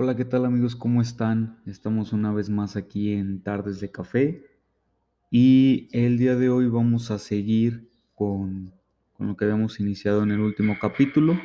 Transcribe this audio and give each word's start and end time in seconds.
Hola, 0.00 0.14
¿qué 0.14 0.24
tal 0.24 0.44
amigos? 0.44 0.76
¿Cómo 0.76 1.02
están? 1.02 1.58
Estamos 1.66 2.12
una 2.12 2.32
vez 2.32 2.50
más 2.50 2.76
aquí 2.76 3.14
en 3.14 3.42
Tardes 3.42 3.80
de 3.80 3.90
Café 3.90 4.44
y 5.28 5.88
el 5.90 6.18
día 6.18 6.36
de 6.36 6.50
hoy 6.50 6.68
vamos 6.68 7.10
a 7.10 7.18
seguir 7.18 7.90
con, 8.14 8.72
con 9.14 9.26
lo 9.26 9.36
que 9.36 9.46
habíamos 9.46 9.80
iniciado 9.80 10.22
en 10.22 10.30
el 10.30 10.38
último 10.38 10.76
capítulo 10.80 11.36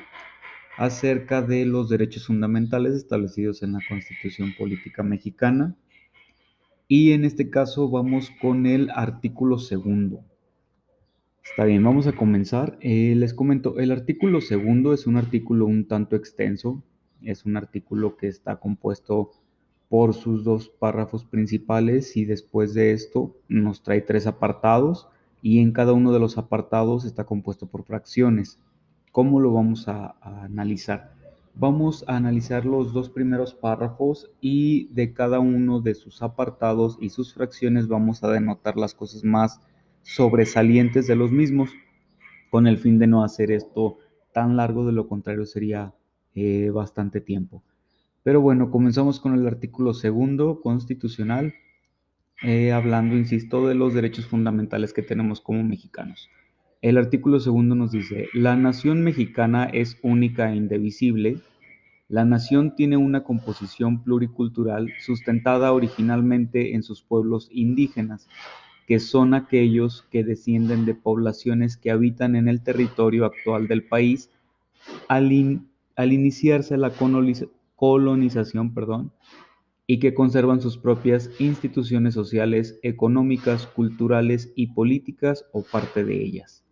acerca 0.78 1.42
de 1.42 1.66
los 1.66 1.90
derechos 1.90 2.28
fundamentales 2.28 2.94
establecidos 2.94 3.64
en 3.64 3.74
la 3.74 3.80
Constitución 3.90 4.54
Política 4.56 5.02
Mexicana 5.02 5.76
y 6.88 7.14
en 7.14 7.26
este 7.26 7.50
caso 7.50 7.90
vamos 7.90 8.30
con 8.40 8.68
el 8.68 8.92
artículo 8.92 9.58
segundo. 9.58 10.24
Está 11.44 11.66
bien, 11.66 11.84
vamos 11.84 12.06
a 12.06 12.12
comenzar. 12.12 12.78
Eh, 12.82 13.16
les 13.18 13.34
comento, 13.34 13.80
el 13.80 13.92
artículo 13.92 14.42
segundo 14.42 14.94
es 14.94 15.08
un 15.08 15.18
artículo 15.18 15.66
un 15.66 15.88
tanto 15.88 16.16
extenso, 16.16 16.84
es 17.24 17.46
un 17.46 17.58
artículo 17.58 18.18
que 18.18 18.28
está 18.28 18.58
compuesto 18.58 19.32
por 19.90 20.14
sus 20.14 20.44
dos 20.44 20.70
párrafos 20.70 21.26
principales 21.26 22.18
y 22.18 22.26
después 22.26 22.74
de 22.74 22.94
esto 22.94 23.36
nos 23.48 23.84
trae 23.84 24.02
tres 24.02 24.28
apartados 24.28 25.08
y 25.42 25.60
en 25.60 25.72
cada 25.72 25.94
uno 25.94 26.12
de 26.12 26.20
los 26.20 26.38
apartados 26.38 27.06
está 27.06 27.26
compuesto 27.26 27.68
por 27.68 27.84
fracciones. 27.84 28.60
¿Cómo 29.12 29.40
lo 29.40 29.54
vamos 29.54 29.88
a, 29.88 30.16
a 30.22 30.46
analizar? 30.46 31.14
Vamos 31.56 32.04
a 32.08 32.16
analizar 32.16 32.66
los 32.66 32.94
dos 32.94 33.10
primeros 33.10 33.54
párrafos 33.54 34.32
y 34.42 34.88
de 34.88 35.14
cada 35.14 35.40
uno 35.40 35.82
de 35.82 35.94
sus 35.94 36.24
apartados 36.24 36.98
y 37.00 37.10
sus 37.10 37.34
fracciones 37.34 37.88
vamos 37.88 38.24
a 38.24 38.32
denotar 38.32 38.78
las 38.78 38.96
cosas 38.96 39.24
más 39.24 39.62
sobresalientes 40.02 41.06
de 41.08 41.16
los 41.16 41.32
mismos 41.32 41.70
con 42.50 42.68
el 42.68 42.78
fin 42.78 43.00
de 43.00 43.08
no 43.08 43.24
hacer 43.24 43.52
esto 43.52 43.98
tan 44.34 44.58
largo, 44.58 44.86
de 44.86 44.92
lo 44.92 45.08
contrario 45.08 45.46
sería 45.46 45.94
eh, 46.36 46.70
bastante 46.72 47.22
tiempo. 47.22 47.64
Pero 48.24 48.42
bueno, 48.42 48.72
comenzamos 48.72 49.20
con 49.20 49.34
el 49.34 49.46
artículo 49.46 49.94
segundo 49.94 50.62
constitucional, 50.62 51.54
eh, 52.42 52.72
hablando, 52.72 53.16
insisto, 53.16 53.68
de 53.68 53.76
los 53.76 53.94
derechos 53.94 54.26
fundamentales 54.26 54.94
que 54.94 55.02
tenemos 55.02 55.42
como 55.42 55.64
mexicanos. 55.64 56.30
El 56.82 56.98
artículo 56.98 57.40
segundo 57.40 57.76
nos 57.76 57.92
dice, 57.92 58.28
la 58.34 58.56
nación 58.56 59.04
mexicana 59.04 59.66
es 59.66 59.98
única 60.02 60.52
e 60.52 60.56
indivisible. 60.56 61.38
La 62.10 62.26
nación 62.26 62.76
tiene 62.76 62.98
una 62.98 63.24
composición 63.24 64.04
pluricultural 64.04 64.92
sustentada 65.00 65.72
originalmente 65.72 66.76
en 66.76 66.84
sus 66.84 67.02
pueblos 67.02 67.50
indígenas, 67.52 68.28
que 68.88 69.00
son 69.00 69.34
aquellos 69.34 70.06
que 70.12 70.24
descienden 70.24 70.86
de 70.86 70.96
poblaciones 70.96 71.78
que 71.78 71.92
habitan 71.92 72.36
en 72.36 72.48
el 72.48 72.62
territorio 72.62 73.26
actual 73.26 73.68
del 73.68 73.84
país 73.84 74.30
al, 75.08 75.32
al 75.96 76.14
iniciarse 76.14 76.78
la 76.78 76.92
colonización 77.76 78.74
perdón, 78.74 79.12
y 79.86 80.00
que 80.00 80.14
conservan 80.14 80.62
sus 80.62 80.78
propias 80.78 81.30
instituciones 81.40 82.14
sociales, 82.14 82.80
económicas, 82.84 83.68
culturales 83.68 84.52
y 84.56 84.68
políticas 84.68 85.46
o 85.52 85.64
parte 85.64 86.06
de 86.06 86.22
ellas. 86.22 86.64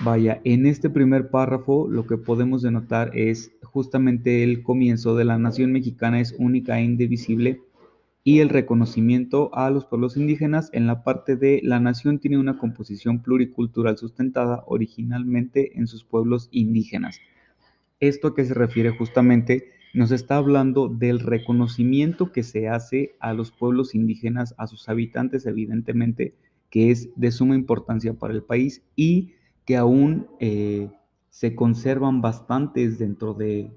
Vaya, 0.00 0.40
en 0.44 0.66
este 0.66 0.88
primer 0.90 1.30
párrafo 1.30 1.88
lo 1.88 2.06
que 2.06 2.16
podemos 2.16 2.62
denotar 2.62 3.10
es 3.16 3.52
justamente 3.62 4.44
el 4.44 4.62
comienzo 4.62 5.16
de 5.16 5.24
la 5.24 5.38
nación 5.38 5.72
mexicana 5.72 6.20
es 6.20 6.34
única 6.38 6.78
e 6.78 6.84
indivisible 6.84 7.60
y 8.22 8.40
el 8.40 8.48
reconocimiento 8.48 9.50
a 9.54 9.70
los 9.70 9.86
pueblos 9.86 10.16
indígenas 10.16 10.70
en 10.72 10.86
la 10.86 11.02
parte 11.02 11.36
de 11.36 11.60
la 11.64 11.80
nación 11.80 12.18
tiene 12.18 12.38
una 12.38 12.58
composición 12.58 13.22
pluricultural 13.22 13.98
sustentada 13.98 14.62
originalmente 14.66 15.78
en 15.78 15.86
sus 15.86 16.04
pueblos 16.04 16.48
indígenas. 16.52 17.20
Esto 18.00 18.34
que 18.34 18.44
se 18.44 18.54
refiere 18.54 18.90
justamente 18.90 19.72
nos 19.92 20.12
está 20.12 20.36
hablando 20.36 20.88
del 20.88 21.18
reconocimiento 21.20 22.30
que 22.30 22.42
se 22.42 22.68
hace 22.68 23.16
a 23.20 23.32
los 23.32 23.50
pueblos 23.50 23.94
indígenas, 23.94 24.54
a 24.58 24.66
sus 24.66 24.88
habitantes, 24.88 25.46
evidentemente, 25.46 26.34
que 26.70 26.90
es 26.90 27.08
de 27.16 27.32
suma 27.32 27.56
importancia 27.56 28.14
para 28.14 28.34
el 28.34 28.42
país 28.42 28.82
y 28.94 29.32
que 29.64 29.76
aún 29.76 30.28
eh, 30.38 30.90
se 31.30 31.54
conservan 31.54 32.20
bastantes 32.20 32.98
dentro, 32.98 33.34
de, 33.34 33.70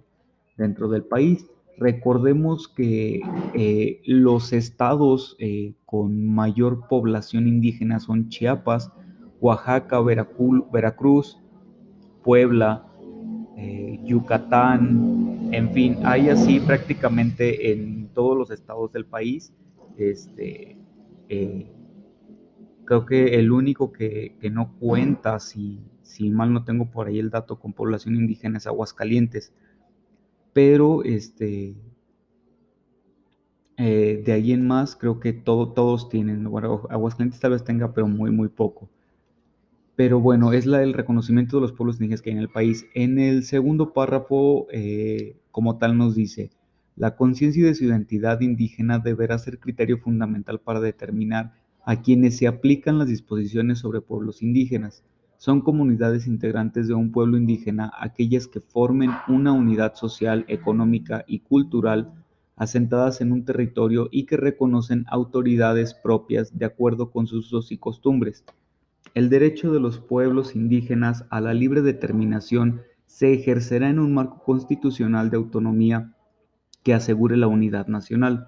dentro 0.58 0.90
del 0.90 1.04
país. 1.04 1.48
Recordemos 1.78 2.68
que 2.68 3.22
eh, 3.56 4.02
los 4.06 4.54
estados 4.54 5.36
eh, 5.40 5.74
con 5.86 6.28
mayor 6.28 6.88
población 6.88 7.48
indígena 7.48 8.00
son 8.00 8.30
Chiapas, 8.30 8.92
Oaxaca, 9.40 10.00
Veracruz, 10.02 11.40
Puebla, 12.24 12.91
eh, 13.62 14.00
Yucatán, 14.04 15.50
en 15.52 15.72
fin, 15.72 15.98
hay 16.04 16.30
así 16.30 16.60
prácticamente 16.60 17.72
en 17.72 18.08
todos 18.08 18.36
los 18.36 18.50
estados 18.50 18.92
del 18.92 19.06
país. 19.06 19.54
Este, 19.98 20.78
eh, 21.30 21.68
creo 22.86 23.06
que 23.06 23.36
el 23.40 23.52
único 23.52 23.92
que, 23.92 24.36
no 24.52 24.74
cuenta, 24.80 25.40
si, 25.40 25.80
mal 26.32 26.52
no 26.52 26.64
tengo 26.64 26.90
por 26.90 27.08
ahí 27.08 27.20
el 27.20 27.30
dato, 27.30 27.60
con 27.60 27.74
población 27.74 28.16
indígena 28.16 28.58
es 28.58 28.66
Aguascalientes. 28.66 29.54
Pero 30.54 31.04
este, 31.04 31.76
eh, 33.78 34.24
de 34.26 34.32
ahí 34.32 34.54
en 34.54 34.66
más, 34.66 34.96
creo 34.96 35.20
que 35.20 35.34
todo, 35.34 35.74
todos 35.74 36.10
tienen. 36.10 36.46
Bueno, 36.46 36.88
Aguascalientes 36.90 37.40
tal 37.40 37.52
vez 37.52 37.64
tenga, 37.64 37.94
pero 37.94 38.08
muy, 38.08 38.32
muy 38.32 38.50
poco 38.50 38.90
pero 40.04 40.20
bueno, 40.20 40.52
es 40.52 40.66
la, 40.66 40.82
el 40.82 40.94
reconocimiento 40.94 41.58
de 41.58 41.62
los 41.62 41.74
pueblos 41.74 41.98
indígenas 41.98 42.24
que 42.24 42.32
hay 42.32 42.36
en 42.36 42.42
el 42.42 42.50
país. 42.50 42.88
En 42.96 43.20
el 43.20 43.44
segundo 43.44 43.94
párrafo, 43.94 44.66
eh, 44.72 45.38
como 45.52 45.78
tal, 45.78 45.96
nos 45.96 46.16
dice, 46.16 46.50
la 46.96 47.16
conciencia 47.16 47.64
de 47.64 47.76
su 47.76 47.86
identidad 47.86 48.42
indígena 48.42 48.98
deberá 48.98 49.38
ser 49.38 49.60
criterio 49.60 50.00
fundamental 50.00 50.60
para 50.60 50.80
determinar 50.80 51.54
a 51.86 52.02
quienes 52.02 52.36
se 52.36 52.48
aplican 52.48 52.98
las 52.98 53.10
disposiciones 53.10 53.78
sobre 53.78 54.02
pueblos 54.02 54.42
indígenas. 54.42 55.04
Son 55.38 55.62
comunidades 55.62 56.26
integrantes 56.26 56.88
de 56.88 56.96
un 56.96 57.12
pueblo 57.12 57.38
indígena 57.38 57.92
aquellas 57.96 58.48
que 58.48 58.60
formen 58.60 59.12
una 59.28 59.52
unidad 59.52 59.94
social, 59.94 60.46
económica 60.48 61.26
y 61.28 61.42
cultural 61.42 62.12
asentadas 62.56 63.22
en 63.22 63.32
un 63.32 63.46
territorio 63.46 64.10
y 64.12 64.26
que 64.26 64.38
reconocen 64.38 65.06
autoridades 65.10 65.94
propias 65.94 66.58
de 66.58 66.66
acuerdo 66.66 67.12
con 67.12 67.28
sus 67.28 67.54
usos 67.54 67.72
y 67.72 67.78
costumbres 67.78 68.44
el 69.14 69.30
derecho 69.30 69.74
de 69.74 69.80
los 69.80 70.00
pueblos 70.00 70.56
indígenas 70.56 71.26
a 71.30 71.42
la 71.42 71.54
libre 71.54 71.82
determinación 71.82 72.82
se 73.06 73.34
ejercerá 73.34 73.90
en 73.90 74.00
un 74.00 74.14
marco 74.14 74.42
constitucional 74.44 75.30
de 75.30 75.38
autonomía 75.38 76.16
que 76.84 76.94
asegure 76.94 77.36
la 77.36 77.48
unidad 77.48 77.88
nacional. 77.88 78.48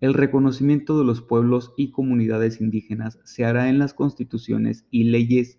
El 0.00 0.14
reconocimiento 0.14 0.98
de 0.98 1.04
los 1.04 1.20
pueblos 1.20 1.74
y 1.76 1.90
comunidades 1.90 2.60
indígenas 2.60 3.18
se 3.24 3.44
hará 3.44 3.68
en 3.68 3.78
las 3.78 3.92
constituciones 3.92 4.86
y 4.90 5.04
leyes 5.04 5.58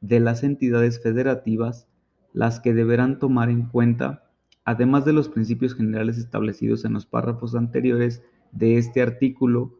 de 0.00 0.18
las 0.18 0.42
entidades 0.42 1.00
federativas, 1.00 1.88
las 2.32 2.58
que 2.58 2.74
deberán 2.74 3.18
tomar 3.18 3.50
en 3.50 3.66
cuenta, 3.66 4.30
además 4.64 5.04
de 5.04 5.12
los 5.12 5.28
principios 5.28 5.74
generales 5.74 6.18
establecidos 6.18 6.84
en 6.84 6.92
los 6.92 7.06
párrafos 7.06 7.54
anteriores 7.54 8.22
de 8.50 8.78
este 8.78 9.00
artículo, 9.00 9.78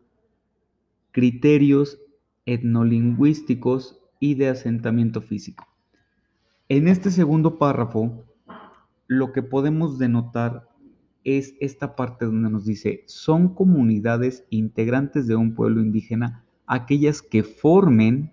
criterios 1.10 1.98
etnolingüísticos 2.46 4.00
y 4.18 4.34
de 4.36 4.48
asentamiento 4.48 5.20
físico. 5.20 5.66
En 6.68 6.88
este 6.88 7.10
segundo 7.10 7.58
párrafo, 7.58 8.24
lo 9.06 9.32
que 9.32 9.42
podemos 9.42 9.98
denotar 9.98 10.68
es 11.22 11.54
esta 11.60 11.96
parte 11.96 12.24
donde 12.24 12.50
nos 12.50 12.64
dice, 12.64 13.04
son 13.06 13.54
comunidades 13.54 14.46
integrantes 14.50 15.26
de 15.26 15.36
un 15.36 15.54
pueblo 15.54 15.80
indígena 15.80 16.44
aquellas 16.66 17.22
que 17.22 17.42
formen 17.42 18.32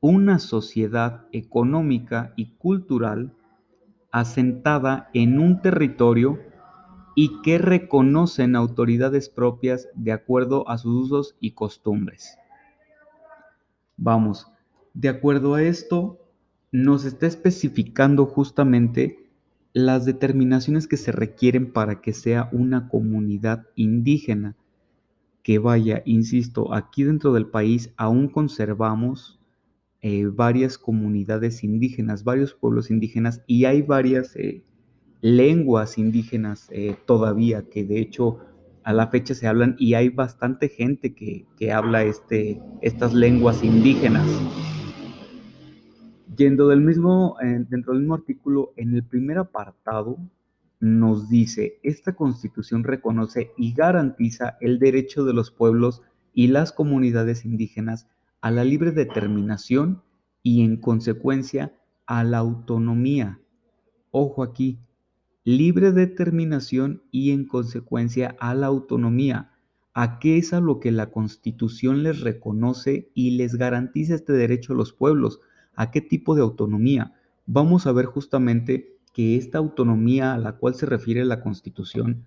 una 0.00 0.38
sociedad 0.38 1.26
económica 1.32 2.32
y 2.36 2.50
cultural 2.56 3.34
asentada 4.10 5.10
en 5.14 5.38
un 5.38 5.62
territorio 5.62 6.38
y 7.16 7.40
que 7.42 7.58
reconocen 7.58 8.54
autoridades 8.56 9.28
propias 9.28 9.88
de 9.94 10.12
acuerdo 10.12 10.68
a 10.68 10.78
sus 10.78 11.06
usos 11.06 11.36
y 11.40 11.52
costumbres. 11.52 12.36
Vamos, 13.96 14.46
de 14.92 15.08
acuerdo 15.08 15.54
a 15.54 15.62
esto, 15.62 16.18
nos 16.72 17.04
está 17.04 17.26
especificando 17.26 18.26
justamente 18.26 19.24
las 19.72 20.04
determinaciones 20.04 20.86
que 20.86 20.96
se 20.96 21.12
requieren 21.12 21.72
para 21.72 22.00
que 22.00 22.12
sea 22.12 22.48
una 22.52 22.88
comunidad 22.88 23.66
indígena. 23.74 24.56
Que 25.42 25.58
vaya, 25.58 26.02
insisto, 26.06 26.72
aquí 26.72 27.04
dentro 27.04 27.32
del 27.32 27.46
país 27.46 27.92
aún 27.96 28.28
conservamos 28.28 29.38
eh, 30.00 30.26
varias 30.26 30.78
comunidades 30.78 31.64
indígenas, 31.64 32.24
varios 32.24 32.54
pueblos 32.54 32.90
indígenas 32.90 33.42
y 33.46 33.64
hay 33.64 33.82
varias 33.82 34.36
eh, 34.36 34.62
lenguas 35.22 35.96
indígenas 35.96 36.68
eh, 36.70 36.96
todavía 37.06 37.62
que 37.70 37.84
de 37.84 38.00
hecho 38.00 38.40
a 38.84 38.92
la 38.92 39.08
fecha 39.08 39.34
se 39.34 39.46
hablan 39.46 39.76
y 39.78 39.94
hay 39.94 40.10
bastante 40.10 40.68
gente 40.68 41.14
que, 41.14 41.72
habla 41.72 42.04
este, 42.04 42.60
estas 42.82 43.14
lenguas 43.14 43.64
indígenas. 43.64 44.26
Yendo 46.36 46.68
del 46.68 46.80
mismo, 46.80 47.36
dentro 47.40 47.92
del 47.92 48.02
mismo 48.02 48.14
artículo, 48.14 48.72
en 48.76 48.94
el 48.94 49.02
primer 49.02 49.38
apartado, 49.38 50.18
nos 50.80 51.30
dice, 51.30 51.78
esta 51.82 52.14
constitución 52.14 52.84
reconoce 52.84 53.52
y 53.56 53.72
garantiza 53.72 54.58
el 54.60 54.78
derecho 54.78 55.24
de 55.24 55.32
los 55.32 55.50
pueblos 55.50 56.02
y 56.34 56.48
las 56.48 56.72
comunidades 56.72 57.46
indígenas 57.46 58.06
a 58.42 58.50
la 58.50 58.64
libre 58.64 58.90
determinación 58.90 60.02
y 60.42 60.62
en 60.62 60.76
consecuencia 60.76 61.72
a 62.06 62.22
la 62.22 62.38
autonomía. 62.38 63.40
Ojo 64.10 64.42
aquí, 64.42 64.78
libre 65.44 65.92
determinación 65.92 67.02
y 67.10 67.30
en 67.30 67.46
consecuencia 67.46 68.36
a 68.40 68.54
la 68.54 68.66
autonomía. 68.66 69.50
¿A 69.92 70.18
qué 70.18 70.38
es 70.38 70.52
a 70.52 70.60
lo 70.60 70.80
que 70.80 70.90
la 70.90 71.10
Constitución 71.10 72.02
les 72.02 72.20
reconoce 72.20 73.10
y 73.14 73.32
les 73.32 73.54
garantiza 73.54 74.14
este 74.14 74.32
derecho 74.32 74.72
a 74.72 74.76
los 74.76 74.92
pueblos? 74.92 75.40
¿A 75.76 75.90
qué 75.90 76.00
tipo 76.00 76.34
de 76.34 76.42
autonomía? 76.42 77.14
Vamos 77.46 77.86
a 77.86 77.92
ver 77.92 78.06
justamente 78.06 78.96
que 79.12 79.36
esta 79.36 79.58
autonomía 79.58 80.34
a 80.34 80.38
la 80.38 80.56
cual 80.56 80.74
se 80.74 80.86
refiere 80.86 81.24
la 81.24 81.42
Constitución 81.42 82.24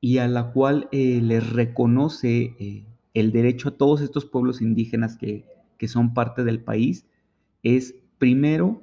y 0.00 0.18
a 0.18 0.28
la 0.28 0.52
cual 0.52 0.88
eh, 0.92 1.20
les 1.22 1.50
reconoce 1.50 2.54
eh, 2.58 2.84
el 3.14 3.32
derecho 3.32 3.70
a 3.70 3.76
todos 3.76 4.00
estos 4.00 4.26
pueblos 4.26 4.60
indígenas 4.60 5.16
que, 5.16 5.44
que 5.78 5.88
son 5.88 6.14
parte 6.14 6.44
del 6.44 6.60
país 6.60 7.06
es 7.62 7.96
primero 8.18 8.82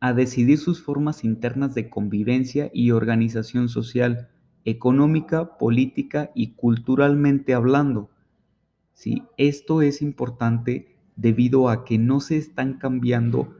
a 0.00 0.12
decidir 0.12 0.58
sus 0.58 0.82
formas 0.82 1.24
internas 1.24 1.74
de 1.74 1.88
convivencia 1.88 2.70
y 2.72 2.90
organización 2.90 3.68
social, 3.68 4.28
económica, 4.64 5.56
política 5.58 6.30
y 6.34 6.52
culturalmente 6.52 7.54
hablando. 7.54 8.10
¿Sí? 8.92 9.22
Esto 9.36 9.82
es 9.82 10.02
importante 10.02 10.96
debido 11.16 11.68
a 11.68 11.84
que 11.84 11.98
no 11.98 12.20
se 12.20 12.36
están 12.36 12.74
cambiando 12.74 13.54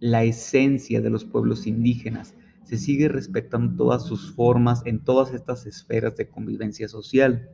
la 0.00 0.24
esencia 0.24 1.00
de 1.00 1.10
los 1.10 1.24
pueblos 1.24 1.66
indígenas. 1.66 2.34
Se 2.64 2.78
sigue 2.78 3.08
respetando 3.08 3.76
todas 3.76 4.04
sus 4.04 4.32
formas 4.32 4.82
en 4.86 5.00
todas 5.00 5.32
estas 5.32 5.66
esferas 5.66 6.16
de 6.16 6.28
convivencia 6.28 6.88
social. 6.88 7.50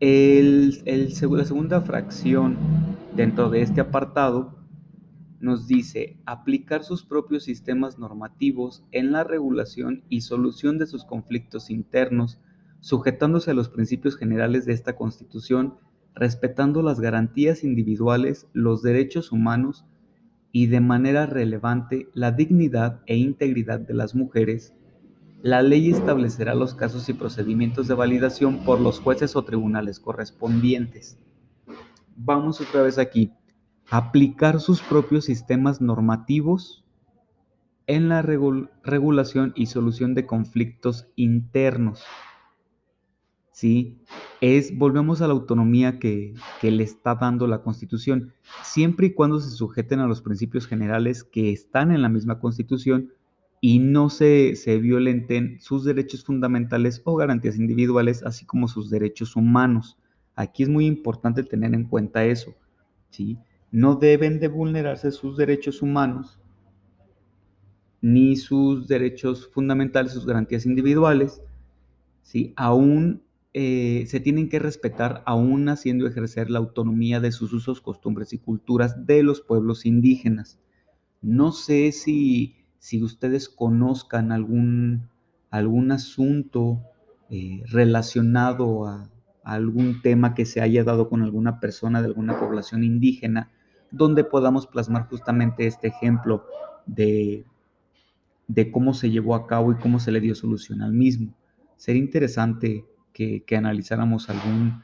El, 0.00 0.82
la 0.84 1.44
segunda 1.44 1.80
fracción 1.80 2.56
dentro 3.16 3.50
de 3.50 3.62
este 3.62 3.80
apartado 3.80 4.63
nos 5.44 5.68
dice 5.68 6.16
aplicar 6.24 6.84
sus 6.84 7.04
propios 7.04 7.44
sistemas 7.44 7.98
normativos 7.98 8.82
en 8.92 9.12
la 9.12 9.24
regulación 9.24 10.02
y 10.08 10.22
solución 10.22 10.78
de 10.78 10.86
sus 10.86 11.04
conflictos 11.04 11.68
internos, 11.68 12.40
sujetándose 12.80 13.50
a 13.50 13.54
los 13.54 13.68
principios 13.68 14.16
generales 14.16 14.64
de 14.64 14.72
esta 14.72 14.96
Constitución, 14.96 15.74
respetando 16.14 16.82
las 16.82 16.98
garantías 16.98 17.62
individuales, 17.62 18.48
los 18.54 18.82
derechos 18.82 19.32
humanos 19.32 19.84
y 20.50 20.68
de 20.68 20.80
manera 20.80 21.26
relevante 21.26 22.08
la 22.14 22.32
dignidad 22.32 23.02
e 23.06 23.16
integridad 23.16 23.80
de 23.80 23.94
las 23.94 24.14
mujeres. 24.14 24.72
La 25.42 25.60
ley 25.60 25.90
establecerá 25.90 26.54
los 26.54 26.74
casos 26.74 27.08
y 27.10 27.12
procedimientos 27.12 27.86
de 27.86 27.94
validación 27.94 28.64
por 28.64 28.80
los 28.80 28.98
jueces 28.98 29.36
o 29.36 29.44
tribunales 29.44 30.00
correspondientes. 30.00 31.18
Vamos 32.16 32.62
otra 32.62 32.80
vez 32.80 32.96
aquí 32.96 33.30
aplicar 33.90 34.60
sus 34.60 34.80
propios 34.82 35.26
sistemas 35.26 35.80
normativos 35.80 36.84
en 37.86 38.08
la 38.08 38.22
regulación 38.22 39.52
y 39.54 39.66
solución 39.66 40.14
de 40.14 40.26
conflictos 40.26 41.06
internos. 41.16 42.02
¿Sí? 43.52 43.98
Es, 44.40 44.76
volvemos 44.76 45.22
a 45.22 45.28
la 45.28 45.34
autonomía 45.34 45.98
que, 45.98 46.34
le 46.62 46.82
está 46.82 47.14
dando 47.14 47.46
la 47.46 47.62
Constitución, 47.62 48.32
siempre 48.62 49.08
y 49.08 49.14
cuando 49.14 49.38
se 49.38 49.50
sujeten 49.50 50.00
a 50.00 50.06
los 50.06 50.22
principios 50.22 50.66
generales 50.66 51.22
que 51.22 51.52
están 51.52 51.92
en 51.92 52.02
la 52.02 52.08
misma 52.08 52.40
Constitución 52.40 53.12
y 53.60 53.78
no 53.78 54.10
se, 54.10 54.56
se 54.56 54.78
violenten 54.78 55.58
sus 55.60 55.84
derechos 55.84 56.24
fundamentales 56.24 57.00
o 57.04 57.14
garantías 57.14 57.56
individuales, 57.56 58.22
así 58.24 58.44
como 58.44 58.66
sus 58.66 58.90
derechos 58.90 59.36
humanos. 59.36 59.98
Aquí 60.34 60.64
es 60.64 60.68
muy 60.68 60.86
importante 60.86 61.44
tener 61.44 61.74
en 61.74 61.84
cuenta 61.84 62.24
eso. 62.24 62.54
¿sí? 63.10 63.38
No 63.74 63.96
deben 63.96 64.38
de 64.38 64.46
vulnerarse 64.46 65.10
sus 65.10 65.36
derechos 65.36 65.82
humanos 65.82 66.38
ni 68.00 68.36
sus 68.36 68.86
derechos 68.86 69.48
fundamentales, 69.48 70.12
sus 70.12 70.26
garantías 70.26 70.64
individuales, 70.64 71.42
¿sí? 72.22 72.52
aún 72.54 73.24
eh, 73.52 74.04
se 74.06 74.20
tienen 74.20 74.48
que 74.48 74.60
respetar, 74.60 75.24
aún 75.26 75.68
haciendo 75.68 76.06
ejercer 76.06 76.50
la 76.50 76.60
autonomía 76.60 77.18
de 77.18 77.32
sus 77.32 77.52
usos, 77.52 77.80
costumbres 77.80 78.32
y 78.32 78.38
culturas 78.38 79.06
de 79.06 79.24
los 79.24 79.40
pueblos 79.40 79.86
indígenas. 79.86 80.60
No 81.20 81.50
sé 81.50 81.90
si, 81.90 82.54
si 82.78 83.02
ustedes 83.02 83.48
conozcan 83.48 84.30
algún, 84.30 85.08
algún 85.50 85.90
asunto 85.90 86.80
eh, 87.28 87.64
relacionado 87.66 88.86
a, 88.86 89.10
a 89.42 89.54
algún 89.54 90.00
tema 90.00 90.34
que 90.34 90.46
se 90.46 90.60
haya 90.60 90.84
dado 90.84 91.08
con 91.08 91.22
alguna 91.22 91.58
persona 91.58 92.02
de 92.02 92.06
alguna 92.06 92.38
población 92.38 92.84
indígena 92.84 93.50
donde 93.96 94.24
podamos 94.24 94.66
plasmar 94.66 95.08
justamente 95.08 95.66
este 95.66 95.88
ejemplo 95.88 96.44
de, 96.86 97.44
de 98.48 98.70
cómo 98.70 98.94
se 98.94 99.10
llevó 99.10 99.34
a 99.34 99.46
cabo 99.46 99.72
y 99.72 99.76
cómo 99.76 99.98
se 100.00 100.12
le 100.12 100.20
dio 100.20 100.34
solución 100.34 100.82
al 100.82 100.92
mismo. 100.92 101.34
Sería 101.76 102.02
interesante 102.02 102.84
que, 103.12 103.44
analizáramos 103.56 104.28
algún, 104.28 104.82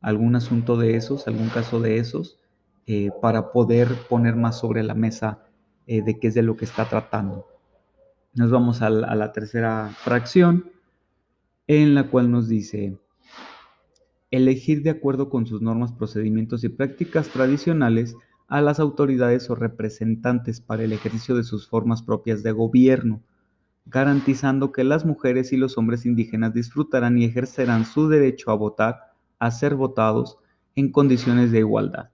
algún 0.00 0.36
asunto 0.36 0.76
de 0.76 0.96
esos, 0.96 1.28
algún 1.28 1.48
caso 1.48 1.80
de 1.80 1.98
esos, 1.98 2.38
eh, 2.86 3.10
para 3.20 3.52
poder 3.52 3.88
poner 4.08 4.34
más 4.34 4.58
sobre 4.58 4.82
la 4.82 4.94
mesa 4.94 5.44
eh, 5.86 6.02
de 6.02 6.18
qué 6.18 6.28
es 6.28 6.34
de 6.34 6.42
lo 6.42 6.56
que 6.56 6.64
está 6.64 6.88
tratando. 6.88 7.46
Nos 8.34 8.50
vamos 8.50 8.82
a 8.82 8.90
la 8.90 9.32
tercera 9.32 9.90
fracción, 9.94 10.70
en 11.66 11.94
la 11.94 12.08
cual 12.08 12.30
nos 12.30 12.48
dice, 12.48 12.98
elegir 14.30 14.82
de 14.82 14.90
acuerdo 14.90 15.28
con 15.28 15.46
sus 15.46 15.60
normas, 15.60 15.92
procedimientos 15.92 16.64
y 16.64 16.70
prácticas 16.70 17.28
tradicionales 17.28 18.16
a 18.52 18.60
las 18.60 18.80
autoridades 18.80 19.48
o 19.48 19.54
representantes 19.54 20.60
para 20.60 20.82
el 20.82 20.92
ejercicio 20.92 21.34
de 21.34 21.42
sus 21.42 21.66
formas 21.66 22.02
propias 22.02 22.42
de 22.42 22.52
gobierno, 22.52 23.22
garantizando 23.86 24.72
que 24.72 24.84
las 24.84 25.06
mujeres 25.06 25.54
y 25.54 25.56
los 25.56 25.78
hombres 25.78 26.04
indígenas 26.04 26.52
disfrutarán 26.52 27.16
y 27.16 27.24
ejercerán 27.24 27.86
su 27.86 28.10
derecho 28.10 28.50
a 28.50 28.54
votar, 28.54 29.14
a 29.38 29.50
ser 29.50 29.74
votados 29.74 30.36
en 30.76 30.92
condiciones 30.92 31.50
de 31.50 31.60
igualdad, 31.60 32.10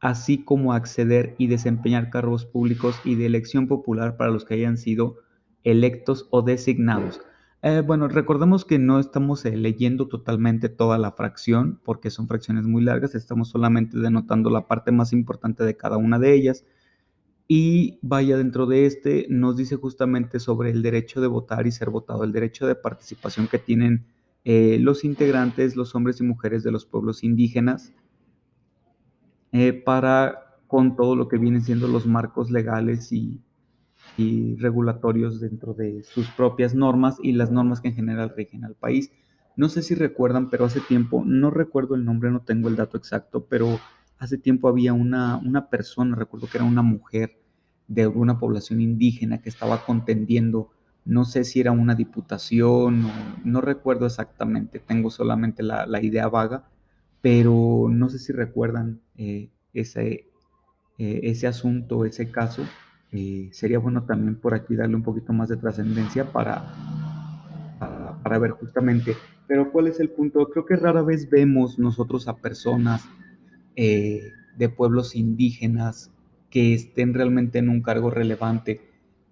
así 0.00 0.42
como 0.42 0.72
acceder 0.72 1.36
y 1.38 1.46
desempeñar 1.46 2.10
cargos 2.10 2.46
públicos 2.46 3.00
y 3.04 3.14
de 3.14 3.26
elección 3.26 3.68
popular 3.68 4.16
para 4.16 4.32
los 4.32 4.44
que 4.44 4.54
hayan 4.54 4.78
sido 4.78 5.18
electos 5.62 6.26
o 6.30 6.42
designados, 6.42 7.20
eh, 7.68 7.80
bueno, 7.80 8.06
recordemos 8.06 8.64
que 8.64 8.78
no 8.78 9.00
estamos 9.00 9.44
eh, 9.44 9.56
leyendo 9.56 10.06
totalmente 10.06 10.68
toda 10.68 10.98
la 10.98 11.10
fracción 11.10 11.80
porque 11.82 12.10
son 12.10 12.28
fracciones 12.28 12.64
muy 12.64 12.84
largas, 12.84 13.16
estamos 13.16 13.48
solamente 13.48 13.98
denotando 13.98 14.50
la 14.50 14.68
parte 14.68 14.92
más 14.92 15.12
importante 15.12 15.64
de 15.64 15.76
cada 15.76 15.96
una 15.96 16.20
de 16.20 16.32
ellas. 16.32 16.64
Y 17.48 17.98
vaya 18.02 18.36
dentro 18.36 18.66
de 18.66 18.86
este, 18.86 19.26
nos 19.30 19.56
dice 19.56 19.74
justamente 19.74 20.38
sobre 20.38 20.70
el 20.70 20.80
derecho 20.80 21.20
de 21.20 21.26
votar 21.26 21.66
y 21.66 21.72
ser 21.72 21.90
votado, 21.90 22.22
el 22.22 22.30
derecho 22.30 22.68
de 22.68 22.76
participación 22.76 23.48
que 23.48 23.58
tienen 23.58 24.06
eh, 24.44 24.78
los 24.80 25.02
integrantes, 25.02 25.74
los 25.74 25.96
hombres 25.96 26.20
y 26.20 26.22
mujeres 26.22 26.62
de 26.62 26.70
los 26.70 26.86
pueblos 26.86 27.24
indígenas, 27.24 27.92
para 29.84 30.58
con 30.66 30.96
todo 30.96 31.16
lo 31.16 31.28
que 31.28 31.38
vienen 31.38 31.62
siendo 31.62 31.88
los 31.88 32.06
marcos 32.06 32.50
legales 32.50 33.10
y, 33.10 33.40
y 34.16 34.56
regulatorios 34.56 35.40
dentro 35.40 35.74
de 35.74 36.02
sus 36.02 36.30
propias 36.30 36.74
normas 36.74 37.16
y 37.22 37.32
las 37.32 37.50
normas 37.50 37.80
que 37.80 37.88
en 37.88 37.94
general 37.94 38.32
rigen 38.34 38.64
al 38.64 38.74
país. 38.74 39.10
No 39.56 39.68
sé 39.68 39.82
si 39.82 39.94
recuerdan, 39.94 40.50
pero 40.50 40.64
hace 40.64 40.80
tiempo, 40.80 41.22
no 41.24 41.50
recuerdo 41.50 41.94
el 41.94 42.04
nombre, 42.04 42.30
no 42.30 42.40
tengo 42.40 42.68
el 42.68 42.76
dato 42.76 42.96
exacto, 42.96 43.46
pero 43.48 43.78
hace 44.18 44.38
tiempo 44.38 44.68
había 44.68 44.92
una, 44.92 45.36
una 45.36 45.68
persona, 45.68 46.16
recuerdo 46.16 46.48
que 46.48 46.58
era 46.58 46.66
una 46.66 46.82
mujer 46.82 47.38
de 47.88 48.02
alguna 48.02 48.38
población 48.38 48.80
indígena 48.80 49.40
que 49.40 49.48
estaba 49.48 49.84
contendiendo, 49.84 50.70
no 51.04 51.24
sé 51.24 51.44
si 51.44 51.60
era 51.60 51.72
una 51.72 51.94
diputación, 51.94 53.10
no 53.44 53.60
recuerdo 53.60 54.06
exactamente, 54.06 54.78
tengo 54.80 55.10
solamente 55.10 55.62
la, 55.62 56.02
idea 56.02 56.28
vaga, 56.28 56.68
pero 57.22 57.88
no 57.90 58.08
sé 58.08 58.18
si 58.18 58.32
recuerdan 58.32 59.00
eh, 59.16 59.50
ese, 59.72 60.28
eh, 60.98 61.20
ese 61.22 61.46
asunto, 61.46 62.04
ese 62.04 62.30
caso 62.30 62.62
eh, 63.16 63.48
sería 63.52 63.78
bueno 63.78 64.04
también 64.04 64.36
por 64.36 64.52
aquí 64.52 64.76
darle 64.76 64.96
un 64.96 65.02
poquito 65.02 65.32
más 65.32 65.48
de 65.48 65.56
trascendencia 65.56 66.30
para, 66.32 66.64
para, 68.22 68.38
ver 68.38 68.50
justamente. 68.50 69.16
Pero 69.46 69.72
¿cuál 69.72 69.86
es 69.86 70.00
el 70.00 70.10
punto? 70.10 70.48
Creo 70.50 70.66
que 70.66 70.76
rara 70.76 71.02
vez 71.02 71.30
vemos 71.30 71.78
nosotros 71.78 72.28
a 72.28 72.36
personas 72.36 73.08
eh, 73.74 74.20
de 74.56 74.68
pueblos 74.68 75.16
indígenas 75.16 76.10
que 76.50 76.74
estén 76.74 77.14
realmente 77.14 77.58
en 77.58 77.70
un 77.70 77.80
cargo 77.80 78.10
relevante 78.10 78.82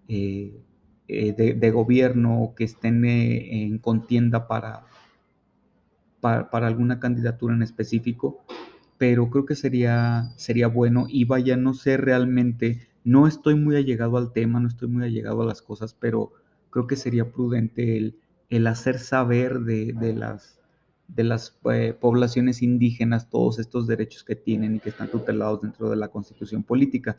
eh, 0.09 0.62
de, 1.07 1.71
gobierno 1.71 2.43
o 2.43 2.55
que 2.55 2.64
estén 2.64 3.05
en 3.05 3.79
contienda 3.79 4.49
para, 4.49 4.85
para, 6.21 6.50
para, 6.50 6.67
alguna 6.69 7.00
candidatura 7.00 7.55
en 7.55 7.62
específico, 7.62 8.45
pero 8.97 9.29
creo 9.29 9.45
que 9.45 9.57
sería, 9.57 10.33
sería 10.37 10.69
bueno 10.69 11.07
y 11.09 11.25
vaya, 11.25 11.57
no 11.57 11.75
sé 11.75 11.97
realmente 11.97 12.94
no 13.05 13.27
estoy 13.27 13.55
muy 13.55 13.77
allegado 13.77 14.17
al 14.17 14.33
tema, 14.33 14.59
no 14.59 14.69
estoy 14.69 14.89
muy 14.89 15.05
allegado 15.05 15.43
a 15.43 15.47
las 15.47 15.63
cosas, 15.63 15.95
pero 15.95 16.33
creo 16.71 16.87
que 16.87 16.97
sería 16.97 17.31
prudente 17.31 18.15
el, 18.49 18.67
hacer 18.67 18.99
saber 18.99 19.61
de, 19.61 19.95
las, 20.15 21.59
eh, 21.71 21.95
poblaciones 22.01 22.63
indígenas 22.63 23.29
todos 23.29 23.59
estos 23.59 23.87
derechos 23.87 24.25
que 24.25 24.37
tienen 24.37 24.77
y 24.77 24.81
que 24.81 24.89
están 24.89 25.09
tutelados 25.09 25.61
dentro 25.61 25.91
de 25.91 25.97
la 25.97 26.09
constitución 26.09 26.63
política. 26.63 27.19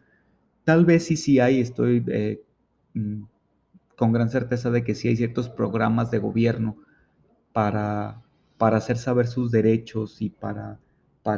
Tal 0.63 0.85
vez 0.85 1.05
sí, 1.05 1.17
sí 1.17 1.39
hay, 1.39 1.61
estoy 1.61 2.03
eh, 2.07 2.43
mm, 2.95 3.23
con 3.95 4.11
gran 4.11 4.29
certeza 4.29 4.71
de 4.71 4.83
que 4.83 4.95
sí 4.95 5.07
hay 5.07 5.17
ciertos 5.17 5.49
programas 5.49 6.09
de 6.09 6.17
gobierno 6.17 6.77
para, 7.53 8.21
hacer 8.59 8.97
saber 8.97 9.27
sus 9.27 9.51
derechos 9.51 10.21
y 10.21 10.29
para 10.29 10.79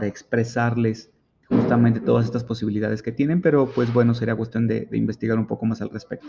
expresarles 0.03 1.11
justamente 1.49 1.99
todas 1.99 2.25
estas 2.25 2.43
posibilidades 2.43 3.01
que 3.01 3.11
tienen, 3.11 3.41
pero 3.41 3.67
pues 3.67 3.93
bueno, 3.93 4.13
sería 4.13 4.35
cuestión 4.35 4.67
de, 4.67 4.87
investigar 4.91 5.37
un 5.37 5.47
poco 5.47 5.65
más 5.65 5.81
al 5.81 5.89
respecto. 5.89 6.27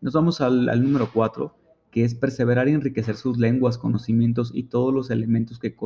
Nos 0.00 0.14
vamos 0.14 0.40
al, 0.40 0.82
número 0.82 1.10
cuatro, 1.12 1.56
que 1.90 2.04
es 2.04 2.14
perseverar 2.14 2.68
y 2.68 2.72
enriquecer 2.72 3.16
sus 3.16 3.38
lenguas, 3.38 3.78
conocimientos 3.78 4.50
y 4.54 4.64
todos 4.64 4.92
los 4.92 5.10
elementos 5.10 5.58
que, 5.58 5.76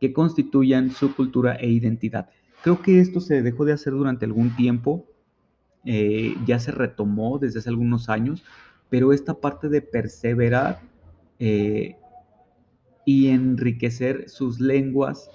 que 0.00 0.12
constituyan 0.12 0.90
su 0.90 1.14
cultura 1.14 1.56
e 1.56 1.68
identidad. 1.68 2.30
Creo 2.62 2.80
que 2.82 3.00
esto 3.00 3.20
se 3.20 3.42
dejó 3.42 3.64
de 3.64 3.72
hacer 3.72 3.92
durante 3.92 4.24
algún 4.24 4.54
tiempo, 4.54 5.06
eh, 5.84 6.34
ya 6.46 6.58
se 6.58 6.72
retomó 6.72 7.38
desde 7.38 7.60
hace 7.60 7.70
algunos 7.70 8.08
años, 8.08 8.44
pero 8.88 9.12
esta 9.12 9.34
parte 9.34 9.68
de 9.68 9.82
perseverar 9.82 10.80
eh, 11.38 11.96
y 13.06 13.28
enriquecer 13.28 14.28
sus 14.28 14.60
lenguas 14.60 15.30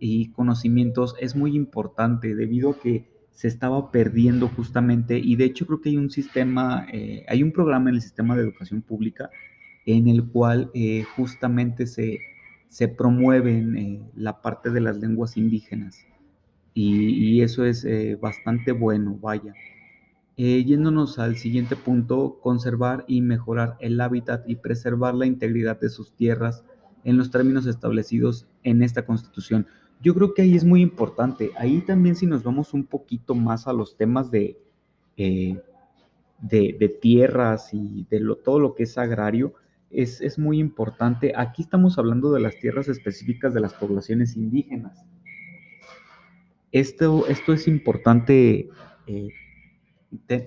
y 0.00 0.32
conocimientos 0.32 1.14
es 1.20 1.36
muy 1.36 1.54
importante 1.54 2.34
debido 2.34 2.70
a 2.70 2.80
que 2.80 3.06
se 3.30 3.48
estaba 3.48 3.90
perdiendo 3.90 4.48
justamente 4.48 5.18
y 5.18 5.36
de 5.36 5.44
hecho 5.44 5.66
creo 5.66 5.80
que 5.80 5.90
hay 5.90 5.96
un 5.96 6.10
sistema, 6.10 6.86
eh, 6.92 7.24
hay 7.28 7.42
un 7.42 7.52
programa 7.52 7.90
en 7.90 7.96
el 7.96 8.02
sistema 8.02 8.34
de 8.34 8.42
educación 8.42 8.82
pública 8.82 9.30
en 9.86 10.08
el 10.08 10.24
cual 10.24 10.70
eh, 10.74 11.04
justamente 11.16 11.86
se, 11.86 12.18
se 12.68 12.88
promueven 12.88 13.76
eh, 13.76 14.02
la 14.14 14.42
parte 14.42 14.70
de 14.70 14.80
las 14.80 14.98
lenguas 14.98 15.36
indígenas 15.36 16.06
y, 16.74 17.42
eso 17.42 17.64
es 17.64 17.86
bastante 18.20 18.72
bueno, 18.72 19.18
vaya. 19.20 19.52
yéndonos 20.36 21.18
al 21.18 21.36
siguiente 21.36 21.76
punto, 21.76 22.38
conservar 22.42 23.04
y 23.08 23.20
mejorar 23.22 23.76
el 23.80 24.00
hábitat 24.00 24.48
y 24.48 24.56
preservar 24.56 25.14
la 25.14 25.26
integridad 25.26 25.80
de 25.80 25.88
sus 25.88 26.12
tierras 26.12 26.62
en 27.04 27.16
los 27.16 27.30
términos 27.30 27.66
establecidos 27.66 28.46
en 28.62 28.82
esta 28.82 29.04
constitución. 29.04 29.66
Yo 30.02 30.14
creo 30.14 30.32
que 30.32 30.42
ahí 30.42 30.56
es 30.56 30.64
muy 30.64 30.80
importante. 30.80 31.50
Ahí 31.56 31.80
también 31.82 32.16
si 32.16 32.26
nos 32.26 32.42
vamos 32.42 32.72
un 32.72 32.86
poquito 32.86 33.34
más 33.34 33.66
a 33.66 33.72
los 33.72 33.96
temas 33.96 34.30
de, 34.30 34.58
eh, 35.16 35.60
de, 36.40 36.98
tierras 37.00 37.74
y 37.74 38.06
de 38.10 38.20
todo 38.42 38.58
lo 38.58 38.74
que 38.74 38.84
es 38.84 38.96
agrario, 38.96 39.54
es, 39.90 40.38
muy 40.38 40.58
importante. 40.58 41.32
Aquí 41.36 41.62
estamos 41.62 41.98
hablando 41.98 42.32
de 42.32 42.40
las 42.40 42.58
tierras 42.58 42.88
específicas 42.88 43.52
de 43.52 43.60
las 43.60 43.74
poblaciones 43.74 44.36
indígenas. 44.36 45.04
Esto, 46.72 47.26
esto 47.26 47.52
es 47.52 47.66
importante 47.66 48.70
eh, 49.06 49.28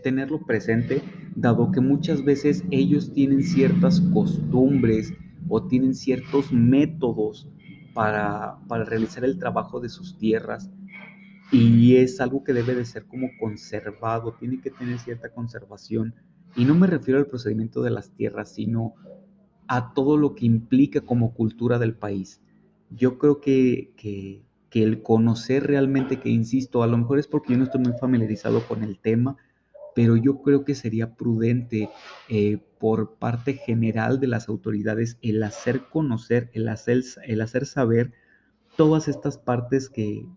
tenerlo 0.02 0.46
presente, 0.46 1.02
dado 1.36 1.72
que 1.72 1.82
muchas 1.82 2.24
veces 2.24 2.64
ellos 2.72 3.14
tienen 3.14 3.44
ciertas 3.44 4.02
costumbres 4.14 5.14
o 5.50 5.68
tienen 5.68 5.94
ciertos 5.94 6.52
métodos 6.52 7.48
para, 7.94 8.58
realizar 8.86 9.24
el 9.24 9.38
trabajo 9.38 9.80
de 9.80 9.90
sus 9.90 10.18
tierras 10.18 10.70
y 11.52 11.98
es 11.98 12.20
algo 12.20 12.44
que 12.44 12.54
debe 12.54 12.74
de 12.74 12.86
ser 12.86 13.06
como 13.06 13.30
conservado, 13.40 14.34
tiene 14.34 14.60
que 14.60 14.72
tener 14.72 14.98
cierta 15.00 15.30
conservación. 15.30 16.16
Y 16.56 16.66
no 16.66 16.74
me 16.74 16.88
refiero 16.88 17.20
al 17.20 17.28
procedimiento 17.28 17.84
de 17.84 17.92
las 17.92 18.12
tierras, 18.12 18.54
sino 18.54 18.96
a 19.68 19.94
todo 19.94 20.18
lo 20.18 20.34
que 20.34 20.46
implica 20.46 21.02
como 21.02 21.34
cultura 21.34 21.78
del 21.78 21.94
país. 21.94 22.42
Yo 22.90 23.20
creo 23.20 23.40
que, 23.40 23.94
que, 23.98 24.44
que 24.70 24.84
el 24.84 25.04
conocer 25.04 25.68
realmente, 25.68 26.20
que 26.20 26.30
insisto, 26.30 26.82
a 26.82 26.88
lo 26.88 26.98
mejor 26.98 27.20
es 27.20 27.28
porque 27.28 27.54
yo 27.54 27.60
no 27.60 27.66
estoy 27.66 27.82
muy 27.82 27.94
familiarizado 28.00 28.66
con 28.68 28.84
el 28.84 28.98
tema, 29.00 29.38
pero 29.94 30.16
yo 30.16 30.42
creo 30.42 30.66
que 30.66 30.76
sería 30.76 31.14
prudente 31.16 31.90
eh, 32.30 32.60
por 32.84 33.16
parte 33.16 33.54
general 33.54 34.20
de 34.20 34.28
las 34.28 34.50
autoridades 34.50 35.18
el 35.22 35.42
hacer 35.42 35.84
conocer, 35.90 36.50
el 36.52 36.68
hacer, 36.68 37.02
el 37.26 37.40
hacer 37.40 37.66
saber 37.66 38.12
todas 38.76 39.08
estas 39.08 39.38
partes 39.38 39.90
que, 39.90 40.28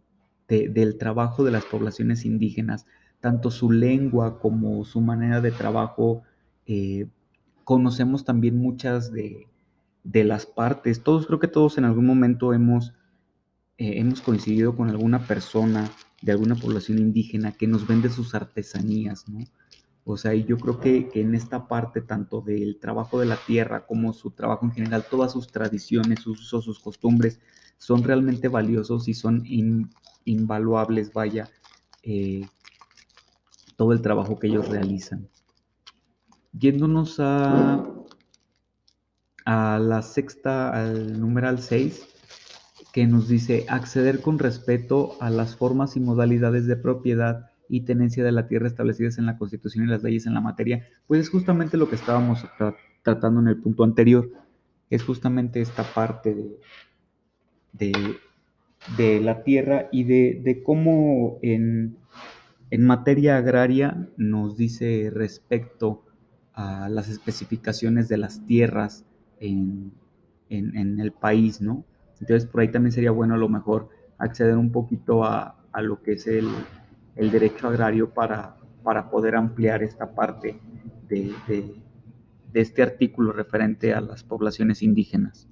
del 0.46 0.96
trabajo 0.96 1.42
de 1.42 1.50
las 1.50 1.64
poblaciones 1.64 2.24
indígenas, 2.24 2.86
tanto 3.18 3.50
su 3.50 3.72
lengua 3.72 4.38
como 4.38 4.84
su 4.84 5.00
manera 5.00 5.40
de 5.40 5.50
trabajo. 5.50 6.22
Eh, 6.66 7.08
conocemos 7.64 8.24
también 8.24 8.56
muchas 8.56 9.10
de, 9.10 9.48
las 10.04 10.46
partes. 10.46 11.02
Todos, 11.02 11.26
creo 11.26 11.40
que 11.40 11.48
todos 11.48 11.78
en 11.78 11.84
algún 11.84 12.06
momento 12.06 12.54
hemos, 12.54 12.94
eh, 13.76 13.98
hemos 13.98 14.20
coincidido 14.20 14.76
con 14.76 14.88
alguna 14.88 15.26
persona 15.26 15.90
de 16.22 16.30
alguna 16.30 16.54
población 16.54 17.00
indígena 17.00 17.50
que 17.50 17.66
nos 17.66 17.88
vende 17.88 18.08
sus 18.08 18.36
artesanías, 18.36 19.28
¿no? 19.28 19.40
O 20.08 20.16
sea, 20.16 20.36
y 20.36 20.44
yo 20.44 20.56
creo 20.56 20.78
que, 20.78 21.10
en 21.14 21.34
esta 21.34 21.66
parte, 21.66 22.00
tanto 22.00 22.40
del 22.40 22.78
trabajo 22.78 23.18
de 23.18 23.26
la 23.26 23.34
tierra 23.44 23.86
como 23.86 24.12
su 24.12 24.30
trabajo 24.30 24.64
en 24.64 24.70
general, 24.70 25.04
todas 25.10 25.32
sus 25.32 25.50
tradiciones, 25.50 26.20
sus 26.20 26.40
usos, 26.42 26.64
sus 26.64 26.78
costumbres, 26.78 27.40
son 27.76 28.04
realmente 28.04 28.46
valiosos 28.46 29.08
y 29.08 29.14
son 29.14 29.42
invaluables, 30.24 31.12
vaya, 31.12 31.50
eh, 32.04 32.46
todo 33.74 33.92
el 33.92 34.00
trabajo 34.00 34.38
que 34.38 34.46
ellos 34.46 34.68
realizan. 34.68 35.28
Yéndonos 36.52 37.18
a, 37.18 37.84
a 39.44 39.78
la 39.80 40.02
sexta, 40.02 40.70
al 40.70 41.18
numeral 41.18 41.58
6, 41.58 42.06
que 42.92 43.08
nos 43.08 43.26
dice 43.26 43.66
acceder 43.68 44.22
con 44.22 44.38
respeto 44.38 45.16
a 45.20 45.30
las 45.30 45.56
formas 45.56 45.96
y 45.96 46.00
modalidades 46.00 46.68
de 46.68 46.76
propiedad 46.76 47.50
y 47.68 47.82
tenencia 47.82 48.24
de 48.24 48.32
la 48.32 48.46
tierra 48.46 48.66
establecidas 48.66 49.18
en 49.18 49.26
la 49.26 49.38
Constitución 49.38 49.84
y 49.84 49.88
las 49.88 50.02
leyes 50.02 50.26
en 50.26 50.34
la 50.34 50.40
materia, 50.40 50.86
pues 51.06 51.20
es 51.20 51.30
justamente 51.30 51.76
lo 51.76 51.88
que 51.88 51.96
estábamos 51.96 52.44
tratando 53.02 53.40
en 53.40 53.48
el 53.48 53.58
punto 53.58 53.84
anterior, 53.84 54.30
es 54.90 55.02
justamente 55.02 55.60
esta 55.60 55.82
parte 55.82 56.36
de, 57.72 57.92
de, 58.96 59.20
la 59.20 59.42
tierra 59.42 59.88
y 59.90 60.04
de, 60.04 60.62
cómo 60.64 61.38
en, 61.42 61.96
materia 62.78 63.36
agraria 63.36 64.08
nos 64.16 64.56
dice 64.56 65.10
respecto 65.12 66.04
a 66.52 66.88
las 66.88 67.08
especificaciones 67.08 68.08
de 68.08 68.16
las 68.16 68.44
tierras 68.46 69.04
en, 69.40 69.92
en 70.48 71.00
el 71.00 71.12
país, 71.12 71.60
¿no? 71.60 71.84
Entonces 72.20 72.46
por 72.46 72.60
ahí 72.60 72.68
también 72.68 72.92
sería 72.92 73.10
bueno 73.10 73.34
a 73.34 73.38
lo 73.38 73.48
mejor 73.48 73.88
acceder 74.18 74.56
un 74.56 74.72
poquito 74.72 75.24
a, 75.24 75.62
lo 75.82 76.02
que 76.02 76.12
es 76.12 76.26
el, 76.26 76.48
derecho 77.16 77.68
agrario 77.68 78.10
para, 78.10 78.56
para, 78.82 79.10
poder 79.10 79.34
ampliar 79.34 79.82
esta 79.82 80.14
parte 80.14 80.60
de, 81.08 81.34
este 82.52 82.82
artículo 82.82 83.32
referente 83.32 83.94
a 83.94 84.00
las 84.00 84.22
poblaciones 84.22 84.82
indígenas. 84.82 85.48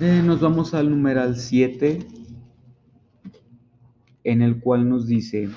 Eh, 0.00 0.22
nos 0.24 0.40
vamos 0.40 0.74
al 0.74 0.90
numeral 0.90 1.36
7, 1.36 1.98
en 4.24 4.42
el 4.42 4.60
cual 4.60 4.88
nos 4.88 5.06
dice, 5.06 5.48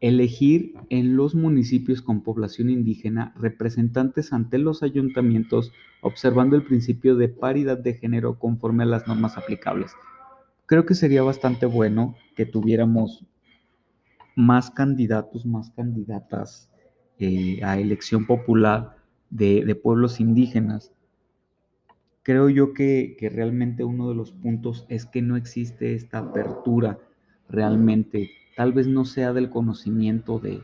elegir 0.00 0.74
en 0.90 1.16
los 1.16 1.34
municipios 1.34 2.02
con 2.02 2.22
población 2.22 2.70
indígena 2.70 3.32
representantes 3.36 4.32
ante 4.32 4.58
los 4.58 4.82
ayuntamientos 4.82 5.72
observando 6.00 6.56
el 6.56 6.62
principio 6.62 7.16
de 7.16 7.28
paridad 7.28 7.78
de 7.78 7.94
género 7.94 8.38
conforme 8.38 8.84
a 8.84 8.86
las 8.86 9.06
normas 9.08 9.36
aplicables. 9.36 9.92
Creo 10.68 10.86
que 10.86 10.94
sería 10.94 11.22
bastante 11.22 11.66
bueno 11.66 12.14
que 12.36 12.46
tuviéramos 12.46 13.24
más 14.36 14.70
candidatos, 14.70 15.44
más 15.44 15.70
candidatas 15.70 16.70
eh, 17.18 17.58
a 17.64 17.80
elección 17.80 18.24
popular 18.24 18.96
de, 19.30 19.74
pueblos 19.82 20.20
indígenas. 20.20 20.92
Creo 22.22 22.48
yo 22.50 22.72
que, 22.74 23.16
que 23.18 23.30
realmente 23.30 23.82
uno 23.82 24.08
de 24.08 24.14
los 24.14 24.30
puntos 24.30 24.86
es 24.88 25.06
que 25.06 25.22
no 25.22 25.36
existe 25.36 25.94
esta 25.94 26.18
apertura 26.18 26.98
realmente 27.48 28.30
tal 28.58 28.72
vez 28.72 28.88
no 28.88 29.04
sea 29.04 29.32
del 29.32 29.50
conocimiento 29.50 30.40
de, 30.40 30.60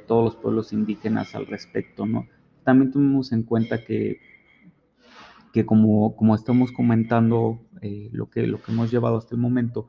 todos 0.00 0.24
los 0.24 0.36
pueblos 0.36 0.72
indígenas 0.72 1.34
al 1.34 1.46
respecto, 1.46 2.06
¿no? 2.06 2.26
También 2.64 2.90
tomemos 2.90 3.30
en 3.30 3.42
cuenta 3.42 3.84
que, 3.84 4.20
que 5.52 5.66
como, 5.66 6.16
como 6.16 6.34
estamos 6.34 6.72
comentando, 6.72 7.60
eh, 7.82 8.08
lo, 8.12 8.30
que, 8.30 8.46
lo 8.46 8.62
que 8.62 8.72
hemos 8.72 8.90
llevado 8.90 9.16
hasta 9.16 9.34
el 9.34 9.40
momento, 9.40 9.88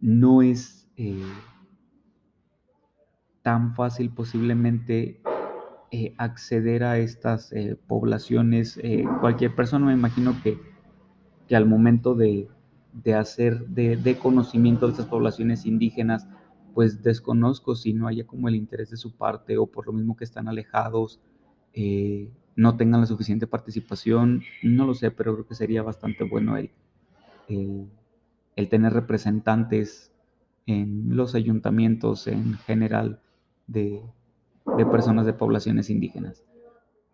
no 0.00 0.42
es 0.42 0.88
eh, 0.96 1.22
tan 3.42 3.74
fácil 3.74 4.10
posiblemente 4.10 5.20
eh, 5.90 6.14
acceder 6.18 6.84
a 6.84 6.98
estas 6.98 7.54
poblaciones. 7.86 8.80
cualquier 9.20 9.54
persona 9.54 9.86
me 9.86 9.92
imagino 9.92 10.34
que, 10.42 10.58
que 11.48 11.56
al 11.56 11.66
momento 11.66 12.14
de, 12.14 12.48
hacer 13.14 13.66
de, 13.68 13.96
de, 13.96 14.18
conocimiento 14.18 14.86
de 14.86 14.92
estas 14.92 15.06
poblaciones 15.06 15.64
indígenas, 15.64 16.28
pues 16.74 17.02
desconozco 17.02 17.74
si 17.74 17.94
no 17.94 18.08
haya 18.08 18.26
como 18.26 18.48
el 18.48 18.56
interés 18.56 18.90
de 18.90 18.96
su 18.96 19.16
parte 19.16 19.56
o 19.56 19.66
por 19.66 19.86
lo 19.86 19.92
mismo 19.92 20.16
que 20.16 20.24
están 20.24 20.48
alejados, 20.48 21.20
no 22.56 22.76
tengan 22.76 23.02
la 23.02 23.06
suficiente 23.06 23.46
participación, 23.46 24.42
no 24.62 24.86
lo 24.86 24.94
sé, 24.94 25.10
pero 25.10 25.34
creo 25.34 25.46
que 25.46 25.54
sería 25.54 25.82
bastante 25.82 26.24
bueno 26.24 26.56
el, 26.56 26.70
el, 27.48 27.88
tener 28.68 28.92
representantes 28.92 30.12
en 30.66 31.16
los 31.16 31.34
ayuntamientos 31.34 32.26
en 32.26 32.54
general 32.58 33.20
de, 33.66 34.02
de 34.76 34.86
personas 34.86 35.26
de 35.26 35.32
poblaciones 35.32 35.90
indígenas. 35.90 36.42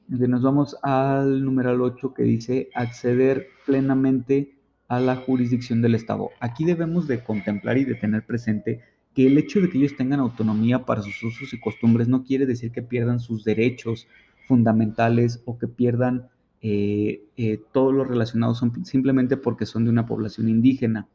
Nos 0.09 0.43
vamos 0.43 0.77
al 0.83 1.45
numeral 1.45 1.81
8 1.81 2.15
que 2.15 2.23
dice 2.23 2.71
acceder 2.75 3.47
plenamente 3.67 4.57
a 4.89 5.01
la 5.01 5.17
jurisdicción 5.17 5.81
del 5.81 5.95
Estado. 5.95 6.31
Aquí 6.41 6.65
debemos 6.65 7.07
de 7.09 7.23
contemplar 7.25 7.79
y 7.79 7.85
de 7.85 7.95
tener 7.95 8.27
presente 8.27 8.83
que 9.15 9.27
el 9.27 9.39
hecho 9.39 9.61
de 9.61 9.69
que 9.69 9.79
ellos 9.79 9.97
tengan 9.97 10.21
autonomía 10.21 10.85
para 10.85 11.03
sus 11.03 11.23
usos 11.23 11.53
y 11.53 11.61
costumbres 11.61 12.09
no 12.09 12.25
quiere 12.25 12.47
decir 12.47 12.73
que 12.73 12.83
pierdan 12.83 13.21
sus 13.21 13.45
derechos 13.45 14.09
fundamentales 14.47 15.43
o 15.45 15.59
que 15.59 15.69
pierdan 15.69 16.29
eh, 16.65 17.25
eh, 17.37 17.61
todo 17.73 17.91
lo 17.91 18.05
relacionado 18.05 18.55
simplemente 18.85 19.37
porque 19.37 19.67
son 19.67 19.85
de 19.85 19.91
una 19.91 20.07
población 20.07 20.49
indígena. 20.49 21.09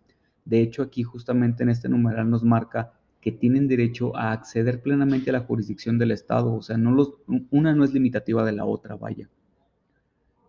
De 0.44 0.62
hecho, 0.62 0.84
aquí 0.84 1.04
justamente 1.04 1.63
en 1.63 1.70
este 1.70 1.88
numeral 1.88 2.30
nos 2.30 2.44
marca 2.44 2.92
que 3.22 3.32
tienen 3.32 3.70
derecho 3.70 4.16
a 4.16 4.34
acceder 4.34 4.82
plenamente 4.82 5.30
a 5.30 5.34
la 5.34 5.39
jurisdicción 5.39 5.98
del 5.98 6.12
Estado, 6.12 6.54
o 6.54 6.62
sea, 6.62 6.77
no 6.77 6.92
los, 6.92 7.13
una 7.50 7.74
no 7.74 7.86
es 7.86 7.94
limitativa 7.94 8.46
de 8.46 8.51
la 8.51 8.66
otra, 8.66 8.96
vaya. 8.96 9.30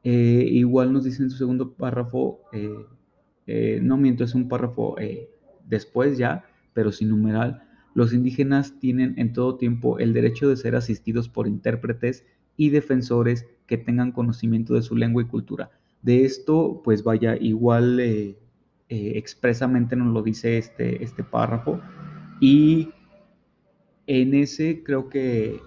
Eh, 0.03 0.49
igual 0.51 0.93
nos 0.93 1.05
dice 1.05 1.23
en 1.23 1.31
su 1.31 1.37
segundo 1.37 1.75
párrafo, 1.75 2.41
no 3.81 3.97
miento, 3.97 4.25
es 4.25 4.35
un 4.35 4.49
párrafo 4.49 4.97
después 5.65 6.19
ya, 6.19 6.45
pero 6.75 6.93
sin 6.93 7.09
numeral, 7.09 7.63
los 7.95 8.13
indígenas 8.13 8.79
tienen 8.79 9.15
en 9.17 9.33
todo 9.33 9.57
tiempo 9.57 9.99
el 9.99 10.13
derecho 10.13 10.49
de 10.49 10.57
ser 10.57 10.77
asistidos 10.77 11.29
por 11.29 11.49
intérpretes 11.49 12.25
y 12.57 12.71
defensores 12.71 13.47
que 13.69 13.79
tengan 13.79 14.11
conocimiento 14.11 14.75
de 14.75 14.83
su 14.83 14.97
lengua 14.97 15.23
y 15.23 15.27
cultura. 15.27 15.71
De 16.03 16.25
esto, 16.25 16.81
pues 16.83 17.05
vaya, 17.05 17.37
igual 17.37 18.01
expresamente 18.89 19.95
nos 19.95 20.13
lo 20.13 20.23
dice 20.23 20.59
este, 20.59 21.05
este 21.05 21.23
párrafo, 21.23 21.81
y 22.41 22.91
en 24.07 24.35
ese 24.35 24.83
creo 24.83 25.09
que, 25.09 25.61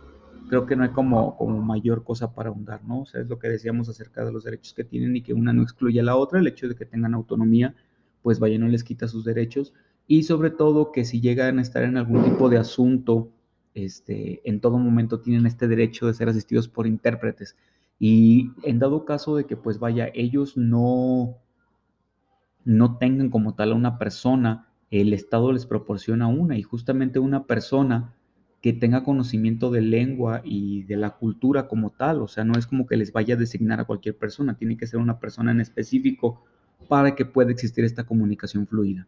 creo 0.49 0.65
que 0.65 0.75
no 0.75 0.83
hay 0.83 0.89
como, 0.89 1.37
como 1.37 1.61
mayor 1.61 2.03
cosa 2.03 2.33
para 2.33 2.49
ahondar, 2.49 2.83
¿no? 2.83 3.01
O 3.01 3.05
sea, 3.05 3.21
es 3.21 3.29
lo 3.29 3.39
que 3.39 3.47
decíamos 3.49 3.87
acerca 3.87 4.25
de 4.25 4.31
los 4.31 4.43
derechos 4.43 4.73
que 4.73 4.83
tienen 4.83 5.15
y 5.15 5.21
que 5.21 5.33
una 5.33 5.53
no 5.53 5.61
excluye 5.61 5.99
a 5.99 6.03
la 6.03 6.15
otra, 6.15 6.39
el 6.39 6.47
hecho 6.47 6.67
de 6.67 6.75
que 6.75 6.85
tengan 6.85 7.13
autonomía, 7.13 7.75
pues 8.21 8.39
vaya, 8.39 8.57
no 8.57 8.67
les 8.67 8.83
quita 8.83 9.07
sus 9.07 9.23
derechos. 9.23 9.73
Y 10.07 10.23
sobre 10.23 10.49
todo 10.49 10.91
que 10.91 11.05
si 11.05 11.21
llegan 11.21 11.59
a 11.59 11.61
estar 11.61 11.83
en 11.83 11.97
algún 11.97 12.23
tipo 12.23 12.49
de 12.49 12.57
asunto, 12.57 13.29
este, 13.75 14.41
en 14.43 14.59
todo 14.59 14.77
momento 14.77 15.19
tienen 15.19 15.45
este 15.45 15.67
derecho 15.67 16.07
de 16.07 16.13
ser 16.13 16.27
asistidos 16.27 16.67
por 16.67 16.87
intérpretes. 16.87 17.55
Y 18.03 18.49
en 18.63 18.79
dado 18.79 19.05
caso 19.05 19.35
de 19.35 19.45
que, 19.45 19.55
pues 19.55 19.77
vaya, 19.77 20.09
ellos 20.15 20.57
no, 20.57 21.37
no 22.65 22.97
tengan 22.97 23.29
como 23.29 23.53
tal 23.53 23.73
a 23.73 23.75
una 23.75 23.99
persona 23.99 24.69
el 24.89 25.13
Estado 25.13 25.51
les 25.53 25.67
proporciona 25.67 26.25
una 26.25 26.57
y 26.57 26.63
justamente 26.63 27.19
una 27.19 27.45
persona 27.45 28.15
que 28.59 28.73
tenga 28.73 29.03
conocimiento 29.03 29.69
de 29.69 29.81
lengua 29.81 30.41
y 30.43 30.81
de 30.85 30.97
la 30.97 31.11
cultura 31.11 31.67
como 31.67 31.91
tal, 31.91 32.23
o 32.23 32.27
sea, 32.27 32.43
no 32.43 32.57
es 32.57 32.65
como 32.65 32.87
que 32.87 32.97
les 32.97 33.13
vaya 33.13 33.35
a 33.35 33.37
designar 33.37 33.79
a 33.79 33.85
cualquier 33.85 34.17
persona, 34.17 34.57
tiene 34.57 34.77
que 34.77 34.87
ser 34.87 34.99
una 34.99 35.19
persona 35.19 35.51
en 35.51 35.61
específico 35.61 36.43
para 36.87 37.13
que 37.13 37.25
pueda 37.25 37.51
existir 37.51 37.85
esta 37.85 38.05
comunicación 38.05 38.65
fluida. 38.65 39.07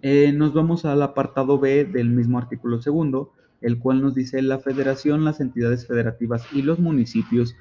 Eh, 0.00 0.32
nos 0.32 0.54
vamos 0.54 0.86
al 0.86 1.02
apartado 1.02 1.58
B 1.58 1.84
del 1.84 2.08
mismo 2.08 2.38
artículo 2.38 2.80
segundo, 2.80 3.34
el 3.60 3.78
cual 3.78 4.00
nos 4.00 4.14
dice 4.14 4.40
la 4.40 4.60
federación, 4.60 5.26
las 5.26 5.40
entidades 5.40 5.86
federativas 5.86 6.46
y 6.54 6.62
los 6.62 6.78
municipios 6.78 7.54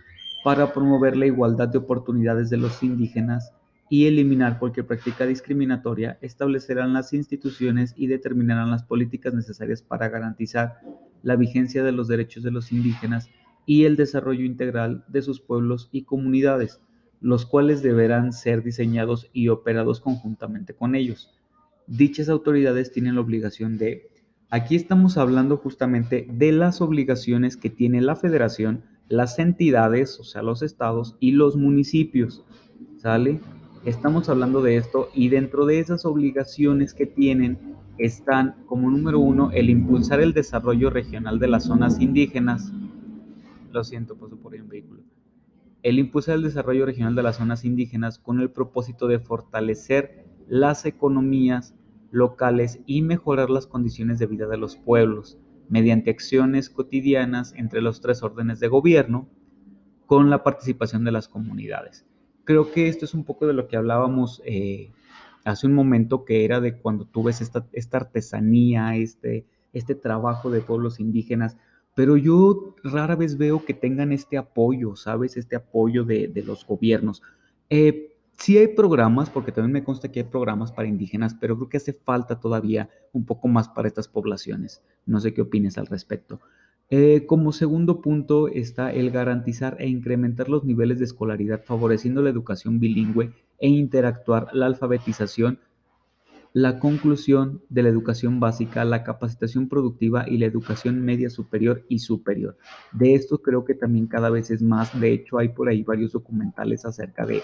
para 0.47 0.71
promover 0.71 1.17
la 1.17 1.25
igualdad 1.25 1.67
de 1.67 1.77
oportunidades 1.77 2.49
de 2.49 2.55
los 2.55 2.81
indígenas 2.81 3.51
y 3.89 4.05
eliminar 4.05 4.59
cualquier 4.59 4.87
práctica 4.87 5.25
discriminatoria, 5.25 6.17
establecerán 6.21 6.93
las 6.93 7.11
instituciones 7.11 7.93
y 7.97 8.07
determinarán 8.07 8.71
las 8.71 8.83
políticas 8.83 9.33
necesarias 9.33 9.81
para 9.81 10.07
garantizar 10.07 10.79
la 11.21 11.35
vigencia 11.35 11.83
de 11.83 11.91
los 11.91 12.07
derechos 12.07 12.43
de 12.43 12.51
los 12.51 12.71
indígenas 12.71 13.29
y 13.65 13.83
el 13.83 13.97
desarrollo 13.97 14.45
integral 14.45 15.03
de 15.09 15.21
sus 15.21 15.41
pueblos 15.41 15.89
y 15.91 16.03
comunidades, 16.03 16.79
los 17.19 17.45
cuales 17.45 17.83
deberán 17.83 18.31
ser 18.31 18.63
diseñados 18.63 19.29
y 19.33 19.49
operados 19.49 19.99
conjuntamente 19.99 20.73
con 20.73 20.95
ellos. 20.95 21.37
Dichas 21.87 22.29
autoridades 22.29 22.93
tienen 22.93 23.15
la 23.15 23.21
obligación 23.21 23.77
de... 23.77 24.09
Aquí 24.49 24.77
estamos 24.77 25.17
hablando 25.17 25.57
justamente 25.57 26.25
de 26.31 26.53
las 26.53 26.79
obligaciones 26.79 27.57
que 27.57 27.69
tiene 27.69 27.99
la 27.99 28.15
federación, 28.15 28.85
las 29.09 29.39
entidades, 29.39 30.19
o 30.19 30.23
sea, 30.23 30.41
los 30.41 30.61
estados 30.61 31.15
y 31.19 31.31
los 31.31 31.55
municipios. 31.55 32.43
¿Sale? 32.97 33.39
Estamos 33.85 34.27
hablando 34.27 34.61
de 34.61 34.77
esto 34.77 35.09
y 35.13 35.29
dentro 35.29 35.65
de 35.65 35.79
esas 35.79 36.05
obligaciones 36.05 36.93
que 36.93 37.05
tienen 37.05 37.75
están 37.97 38.55
como 38.65 38.91
número 38.91 39.19
uno 39.19 39.49
el 39.53 39.69
impulsar 39.69 40.19
el 40.19 40.33
desarrollo 40.33 40.89
regional 40.89 41.39
de 41.39 41.47
las 41.47 41.65
zonas 41.65 41.99
indígenas. 41.99 42.71
Lo 43.71 43.83
siento, 43.83 44.15
paso 44.15 44.35
por 44.37 44.53
ahí 44.53 44.59
un 44.59 44.69
vehículo. 44.69 45.01
El 45.83 45.99
impulsar 45.99 46.35
el 46.35 46.43
desarrollo 46.43 46.85
regional 46.85 47.15
de 47.15 47.23
las 47.23 47.37
zonas 47.37 47.63
indígenas 47.63 48.19
con 48.19 48.39
el 48.41 48.49
propósito 48.49 49.07
de 49.07 49.19
fortalecer 49.19 50.25
las 50.47 50.85
economías 50.85 51.75
locales 52.11 52.79
y 52.85 53.03
mejorar 53.03 53.49
las 53.49 53.67
condiciones 53.67 54.19
de 54.19 54.25
vida 54.25 54.47
de 54.47 54.57
los 54.57 54.75
pueblos 54.75 55.37
mediante 55.69 56.09
acciones 56.09 56.69
cotidianas 56.69 57.53
entre 57.55 57.81
los 57.81 58.01
tres 58.01 58.23
órdenes 58.23 58.59
de 58.59 58.67
gobierno 58.67 59.27
con 60.05 60.29
la 60.29 60.43
participación 60.43 61.03
de 61.03 61.11
las 61.11 61.27
comunidades 61.27 62.05
creo 62.47 62.71
que 62.71 62.87
esto 62.87 63.05
es 63.05 63.13
un 63.13 63.25
poco 63.25 63.45
de 63.45 63.53
lo 63.53 63.67
que 63.67 63.75
hablábamos 63.75 64.41
eh, 64.45 64.89
hace 65.43 65.67
un 65.67 65.73
momento, 65.73 66.23
que 66.23 66.45
era 66.45 66.61
de 66.61 66.77
cuando 66.77 67.05
tú 67.05 67.21
ves 67.23 67.41
esta, 67.41 67.67
esta 67.73 67.97
artesanía, 67.97 68.95
este, 68.95 69.45
este 69.73 69.95
trabajo 69.95 70.49
de 70.49 70.61
pueblos 70.61 70.99
indígenas, 70.99 71.57
pero 71.93 72.15
yo 72.15 72.75
rara 72.83 73.15
vez 73.15 73.37
veo 73.37 73.65
que 73.65 73.73
tengan 73.73 74.13
este 74.13 74.37
apoyo, 74.37 74.95
¿sabes? 74.95 75.35
Este 75.35 75.57
apoyo 75.57 76.05
de, 76.05 76.29
de 76.29 76.43
los 76.43 76.65
gobiernos. 76.65 77.21
Eh, 77.69 78.16
sí 78.37 78.57
hay 78.57 78.67
programas, 78.69 79.29
porque 79.29 79.51
también 79.51 79.73
me 79.73 79.83
consta 79.83 80.11
que 80.11 80.21
hay 80.21 80.25
programas 80.25 80.71
para 80.71 80.87
indígenas, 80.87 81.35
pero 81.39 81.55
creo 81.57 81.69
que 81.69 81.77
hace 81.77 81.93
falta 81.93 82.39
todavía 82.39 82.89
un 83.11 83.25
poco 83.25 83.47
más 83.47 83.67
para 83.69 83.87
estas 83.87 84.07
poblaciones. 84.07 84.81
No 85.05 85.19
sé 85.19 85.33
qué 85.33 85.41
opines 85.41 85.77
al 85.77 85.87
respecto. 85.87 86.39
Eh, 86.89 87.25
como 87.25 87.51
segundo 87.51 87.99
punto 87.99 88.47
está 88.47 88.93
el 88.93 89.11
garantizar 89.11 89.75
e 89.79 89.87
incrementar 89.87 90.47
los 90.47 90.63
niveles 90.63 90.99
de 90.99 91.05
escolaridad, 91.05 91.63
favoreciendo 91.65 92.21
la 92.21 92.29
educación 92.29 92.79
bilingüe 92.79 93.33
e 93.59 93.67
interactuar 93.67 94.49
la 94.53 94.67
alfabetización, 94.67 95.59
la 96.53 96.79
conclusión 96.79 97.61
de 97.67 97.83
la 97.83 97.89
educación 97.89 98.39
básica, 98.39 98.85
la 98.85 99.03
capacitación 99.03 99.67
productiva 99.67 100.25
y 100.29 100.37
la 100.37 100.45
educación 100.45 101.01
media 101.01 101.29
superior 101.29 101.83
y 101.89 101.99
superior. 101.99 102.57
De 102.93 103.15
esto 103.15 103.41
creo 103.41 103.65
que 103.65 103.73
también 103.73 104.07
cada 104.07 104.29
vez 104.29 104.49
es 104.49 104.61
más. 104.61 104.97
De 104.97 105.11
hecho, 105.11 105.39
hay 105.39 105.49
por 105.49 105.67
ahí 105.67 105.83
varios 105.83 106.13
documentales 106.13 106.85
acerca 106.85 107.25
de, 107.25 107.43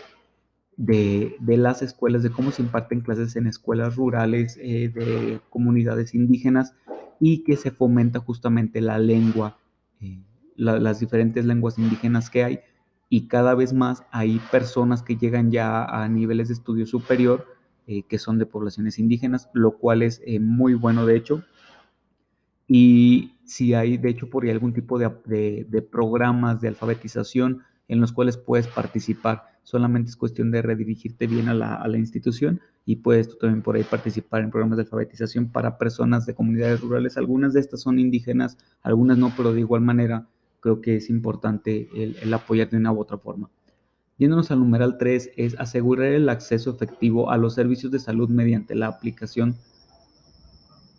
de, 0.78 1.38
las 1.46 1.82
escuelas, 1.82 2.24
de 2.24 2.32
cómo 2.32 2.52
se 2.52 2.62
imparten 2.62 3.02
clases 3.02 3.36
en 3.36 3.48
escuelas 3.48 3.96
rurales, 3.96 4.58
eh, 4.62 4.90
de 4.90 5.40
comunidades 5.50 6.14
indígenas 6.14 6.76
y 7.20 7.44
que 7.44 7.58
se 7.58 7.72
fomenta 7.72 8.20
justamente 8.20 8.82
la 8.82 8.98
lengua, 8.98 9.58
eh, 10.02 10.24
las 10.56 11.00
diferentes 11.00 11.46
lenguas 11.46 11.78
indígenas 11.78 12.30
que 12.30 12.44
hay 12.44 12.60
y 13.10 13.28
cada 13.28 13.54
vez 13.56 13.74
más 13.74 14.04
hay 14.12 14.40
personas 14.52 15.04
que 15.04 15.18
llegan 15.18 15.52
ya 15.52 15.86
a 15.86 16.08
niveles 16.10 16.48
de 16.48 16.56
estudio 16.56 16.86
superior 16.86 17.46
eh, 17.86 18.04
que 18.04 18.18
son 18.18 18.40
de 18.40 18.46
poblaciones 18.46 18.98
indígenas, 18.98 19.50
lo 19.54 19.78
cual 19.78 20.02
es 20.02 20.22
muy 20.40 20.74
bueno 20.74 21.06
de 21.06 21.18
hecho. 21.18 21.44
Y 22.68 23.36
si 23.46 23.74
hay 23.74 23.98
de 23.98 24.10
hecho 24.10 24.30
por 24.30 24.44
ahí 24.44 24.50
algún 24.50 24.74
tipo 24.74 24.98
de, 24.98 25.66
de 25.68 25.82
programas 25.82 26.62
de 26.62 26.70
alfabetización 26.70 27.64
en 27.88 28.00
los 28.00 28.14
cuales 28.14 28.38
puedes 28.38 28.68
participar, 28.68 29.53
solamente 29.64 30.10
es 30.10 30.18
cuestión 30.18 30.52
de 30.52 30.62
redirigirte 30.62 31.26
bien 31.26 31.48
a 31.48 31.54
la, 31.54 31.98
institución 31.98 32.62
y 32.86 32.98
puedes 32.98 33.30
tú 33.30 33.38
también 33.38 33.62
por 33.62 33.76
ahí 33.76 33.84
participar 33.84 34.44
en 34.44 34.52
programas 34.52 34.78
de 34.78 34.84
alfabetización 34.84 35.50
para 35.50 35.78
personas 35.78 36.26
de 36.26 36.36
comunidades 36.36 36.82
rurales. 36.82 37.18
Algunas 37.18 37.54
de 37.54 37.62
estas 37.62 37.82
son 37.82 37.98
indígenas, 37.98 38.58
algunas 38.82 39.18
no, 39.18 39.34
pero 39.36 39.54
de 39.54 39.62
igual 39.62 39.82
manera 39.82 40.28
creo 40.60 40.82
que 40.82 40.98
es 40.98 41.10
importante 41.10 41.90
el, 41.96 42.34
apoyar 42.34 42.70
de 42.70 42.78
una 42.78 42.92
u 42.92 43.00
otra 43.00 43.18
forma. 43.18 43.50
Yéndonos 44.18 44.52
al 44.52 44.60
numeral 44.60 44.98
3 44.98 45.32
es 45.38 45.60
asegurar 45.60 46.08
el 46.08 46.30
acceso 46.30 46.72
efectivo 46.72 47.32
a 47.32 47.38
los 47.38 47.56
servicios 47.56 47.92
de 47.92 48.00
salud 48.00 48.30
mediante 48.30 48.76
la 48.76 48.88
aplicación 48.88 49.56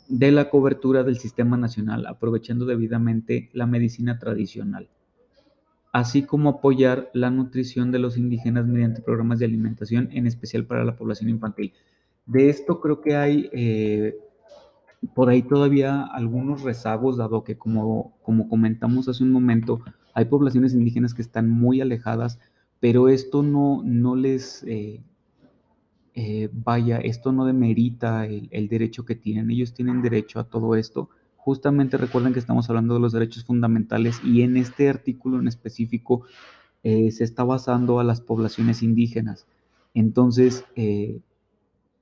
de 0.08 0.32
la 0.32 0.50
cobertura 0.50 1.02
del 1.02 1.18
sistema 1.18 1.56
nacional, 1.56 2.06
aprovechando 2.06 2.66
debidamente 2.66 3.50
la 3.52 3.66
medicina 3.66 4.18
tradicional 4.18 4.88
así 5.94 6.24
como 6.24 6.50
apoyar 6.50 7.08
la 7.14 7.30
nutrición 7.30 7.92
de 7.92 8.00
los 8.00 8.16
indígenas 8.16 8.66
mediante 8.66 9.00
programas 9.00 9.38
de 9.38 9.44
alimentación, 9.44 10.08
en 10.10 10.26
especial 10.26 10.66
para 10.66 10.84
la 10.84 10.96
población 10.96 11.30
infantil. 11.30 11.72
De 12.26 12.48
esto 12.48 12.80
creo 12.80 13.00
que 13.00 13.14
hay 13.14 13.48
eh, 13.52 14.18
por 15.14 15.28
ahí 15.28 15.42
todavía 15.42 16.02
algunos 16.02 16.62
rezagos, 16.62 17.16
dado 17.16 17.44
que 17.44 17.56
como, 17.56 18.16
como 18.22 18.48
comentamos 18.48 19.08
hace 19.08 19.22
un 19.22 19.30
momento, 19.30 19.82
Hay 20.14 20.24
poblaciones 20.24 20.74
indígenas 20.74 21.14
que 21.14 21.22
están 21.22 21.48
muy 21.48 21.80
alejadas, 21.80 22.40
pero 22.80 23.08
esto 23.08 23.44
no, 23.44 23.80
no 23.84 24.16
les... 24.16 24.64
Eh, 24.64 25.00
eh, 26.16 26.48
vaya, 26.52 26.98
esto 26.98 27.30
no 27.30 27.44
demerita 27.44 28.26
el, 28.26 28.68
derecho 28.68 29.04
que 29.04 29.14
tienen. 29.14 29.48
Ellos 29.50 29.74
tienen 29.74 30.02
derecho 30.02 30.40
a 30.40 30.44
todo 30.44 30.74
esto. 30.74 31.08
Justamente 31.44 31.98
recuerden 31.98 32.32
que 32.32 32.38
estamos 32.38 32.70
hablando 32.70 32.94
de 32.94 33.00
los 33.00 33.12
derechos 33.12 33.44
fundamentales 33.44 34.18
y 34.24 34.40
en 34.40 34.56
este 34.56 34.88
artículo 34.88 35.38
en 35.38 35.46
específico 35.46 36.24
eh, 36.82 37.10
se 37.10 37.22
está 37.22 37.44
basando 37.44 38.00
a 38.00 38.04
las 38.04 38.22
poblaciones 38.22 38.82
indígenas. 38.82 39.46
Entonces, 39.92 40.64
eh, 40.74 41.20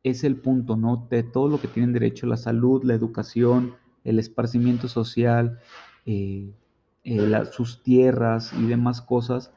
es 0.04 0.22
el 0.22 0.36
punto, 0.36 0.76
¿no? 0.76 1.08
De 1.10 1.24
todo 1.24 1.48
lo 1.48 1.60
que 1.60 1.66
tienen 1.66 1.92
derecho, 1.92 2.28
la 2.28 2.36
salud, 2.36 2.84
la 2.84 2.94
educación, 2.94 3.74
el 4.04 4.20
esparcimiento 4.20 4.86
social, 4.86 5.58
sus 7.50 7.82
tierras 7.82 8.52
y 8.52 8.66
demás 8.66 9.02
cosas, 9.02 9.50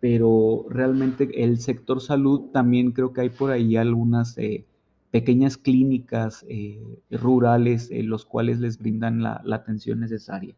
pero 0.00 0.66
realmente 0.68 1.44
el 1.44 1.60
sector 1.60 2.00
salud 2.00 2.50
también 2.52 2.90
creo 2.90 3.12
que 3.12 3.20
hay 3.20 3.30
por 3.30 3.52
ahí 3.52 3.76
algunas 3.76 4.36
eh, 4.38 4.64
pequeñas 5.10 5.56
clínicas 5.56 6.44
eh, 6.48 6.80
rurales 7.10 7.90
en 7.90 8.08
los 8.08 8.24
cuales 8.24 8.60
les 8.60 8.78
brindan 8.78 9.22
la, 9.22 9.42
atención 9.52 10.00
necesaria. 10.00 10.54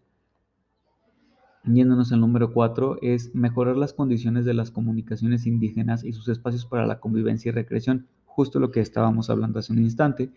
Yéndonos 1.65 2.13
al 2.13 2.21
número 2.21 2.53
cuatro, 2.53 2.99
es 3.03 3.35
mejorar 3.35 3.77
las 3.77 3.93
condiciones 3.93 4.45
de 4.45 4.55
las 4.55 4.71
comunicaciones 4.71 5.47
indígenas 5.47 6.05
y 6.05 6.13
sus 6.13 6.29
espacios 6.29 6.67
para 6.67 6.87
la 6.87 7.01
convivencia 7.01 7.51
y 7.51 7.53
recreación, 7.53 8.09
justo 8.27 8.59
lo 8.59 8.71
que 8.71 8.81
estábamos 8.81 9.31
hablando 9.31 9.59
hace 9.59 9.73
un 9.73 9.79
instante, 9.79 10.31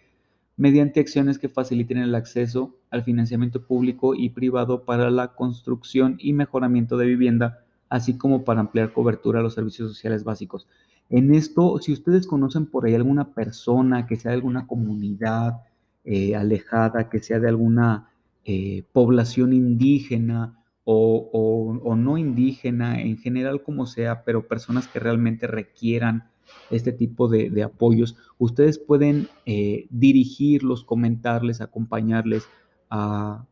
mediante 0.56 1.00
acciones 1.00 1.40
que 1.40 1.50
faciliten 1.50 1.98
el 1.98 2.16
acceso 2.16 2.78
al 2.92 3.04
financiamiento 3.04 3.66
público 3.66 4.16
y 4.16 4.30
privado 4.30 4.86
para 4.86 5.10
la 5.10 5.34
construcción 5.36 6.16
y 6.20 6.34
mejoramiento 6.34 6.96
de 6.96 7.08
vivienda 7.08 7.66
así 7.90 8.18
como 8.18 8.44
para 8.44 8.62
ampliar 8.62 8.94
cobertura 8.94 9.40
a 9.40 9.44
los 9.44 9.54
servicios 9.54 9.90
sociales 9.90 10.24
básicos. 10.24 10.68
En 11.10 11.34
esto, 11.34 11.78
si 11.80 11.94
ustedes 11.94 12.28
conocen 12.28 12.66
por 12.66 12.86
ahí 12.86 12.96
alguna 12.96 13.34
persona 13.34 14.08
que 14.08 14.16
sea 14.16 14.32
de 14.32 14.38
alguna 14.38 14.68
comunidad 14.68 15.62
eh, 16.04 16.36
alejada, 16.36 17.10
que 17.10 17.20
sea 17.20 17.40
de 17.40 17.50
alguna 17.50 18.10
eh, 18.44 18.84
población 18.92 19.54
indígena 19.54 20.62
o, 20.84 21.96
no 21.98 22.18
indígena, 22.18 23.02
en 23.02 23.18
general 23.18 23.64
como 23.64 23.88
sea, 23.88 24.24
pero 24.24 24.48
personas 24.48 24.88
que 24.88 25.00
realmente 25.00 25.48
requieran 25.48 26.30
este 26.70 26.92
tipo 26.92 27.28
de, 27.28 27.64
apoyos, 27.64 28.16
ustedes 28.38 28.78
pueden 28.78 29.28
eh, 29.48 29.88
dirigirlos, 29.90 30.84
comentarles, 30.84 31.60
acompañarles 31.62 32.48
a, 32.92 33.46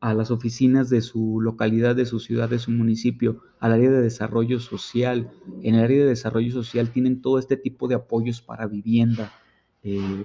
a 0.00 0.14
las 0.14 0.30
oficinas 0.30 0.88
de 0.88 1.02
su 1.02 1.40
localidad, 1.42 1.94
de 1.94 2.06
su 2.06 2.20
ciudad, 2.20 2.48
de 2.48 2.58
su 2.58 2.70
municipio, 2.70 3.42
al 3.58 3.72
área 3.72 3.90
de 3.90 4.00
desarrollo 4.00 4.58
social. 4.58 5.30
En 5.62 5.74
el 5.74 5.84
área 5.84 5.98
de 5.98 6.08
desarrollo 6.08 6.52
social 6.52 6.90
tienen 6.90 7.20
todo 7.20 7.38
este 7.38 7.58
tipo 7.58 7.86
de 7.86 7.96
apoyos 7.96 8.40
para 8.40 8.66
vivienda. 8.66 9.30
Eh, 9.82 10.24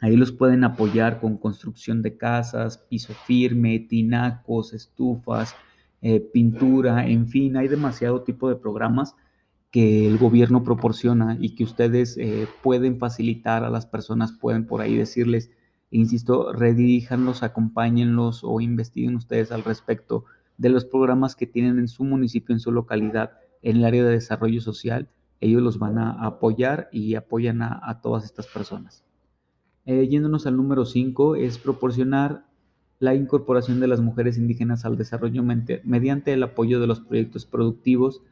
ahí 0.00 0.16
los 0.16 0.32
pueden 0.32 0.64
apoyar 0.64 1.18
con 1.18 1.38
construcción 1.38 2.02
de 2.02 2.18
casas, 2.18 2.76
piso 2.76 3.14
firme, 3.26 3.78
tinacos, 3.78 4.74
estufas, 4.74 5.56
eh, 6.02 6.20
pintura, 6.20 7.08
en 7.08 7.26
fin, 7.28 7.56
hay 7.56 7.68
demasiado 7.68 8.22
tipo 8.22 8.50
de 8.50 8.56
programas 8.56 9.16
que 9.70 10.06
el 10.06 10.18
gobierno 10.18 10.62
proporciona 10.62 11.38
y 11.40 11.54
que 11.54 11.64
ustedes 11.64 12.18
eh, 12.18 12.46
pueden 12.62 12.98
facilitar 12.98 13.64
a 13.64 13.70
las 13.70 13.86
personas, 13.86 14.30
pueden 14.30 14.66
por 14.66 14.82
ahí 14.82 14.94
decirles, 14.94 15.50
insisto, 15.94 16.52
rediríjanlos, 16.52 17.42
acompáñenlos 17.42 18.40
o 18.42 18.60
investiguen 18.60 19.14
ustedes 19.16 19.52
al 19.52 19.62
respecto 19.62 20.24
de 20.58 20.68
los 20.68 20.84
programas 20.84 21.36
que 21.36 21.46
tienen 21.46 21.78
en 21.78 21.88
su 21.88 22.04
municipio, 22.04 22.52
en 22.52 22.60
su 22.60 22.72
localidad, 22.72 23.32
en 23.62 23.76
el 23.76 23.84
área 23.84 24.04
de 24.04 24.10
desarrollo 24.10 24.60
social. 24.60 25.08
Ellos 25.40 25.62
los 25.62 25.78
van 25.78 25.98
a 25.98 26.26
apoyar 26.26 26.88
y 26.90 27.14
apoyan 27.14 27.62
a, 27.62 28.00
todas 28.02 28.24
estas 28.24 28.46
personas. 28.46 29.04
Eh, 29.86 30.08
yéndonos 30.08 30.46
al 30.46 30.56
número 30.56 30.84
5, 30.84 31.36
es 31.36 31.58
proporcionar 31.58 32.44
la 32.98 33.14
incorporación 33.14 33.78
de 33.80 33.86
las 33.86 34.00
mujeres 34.00 34.38
indígenas 34.38 34.84
al 34.84 34.96
desarrollo 34.96 35.42
mediante 35.42 36.32
el 36.32 36.42
apoyo 36.42 36.80
de 36.80 36.86
los 36.86 37.00
proyectos 37.00 37.46
productivos, 37.46 38.22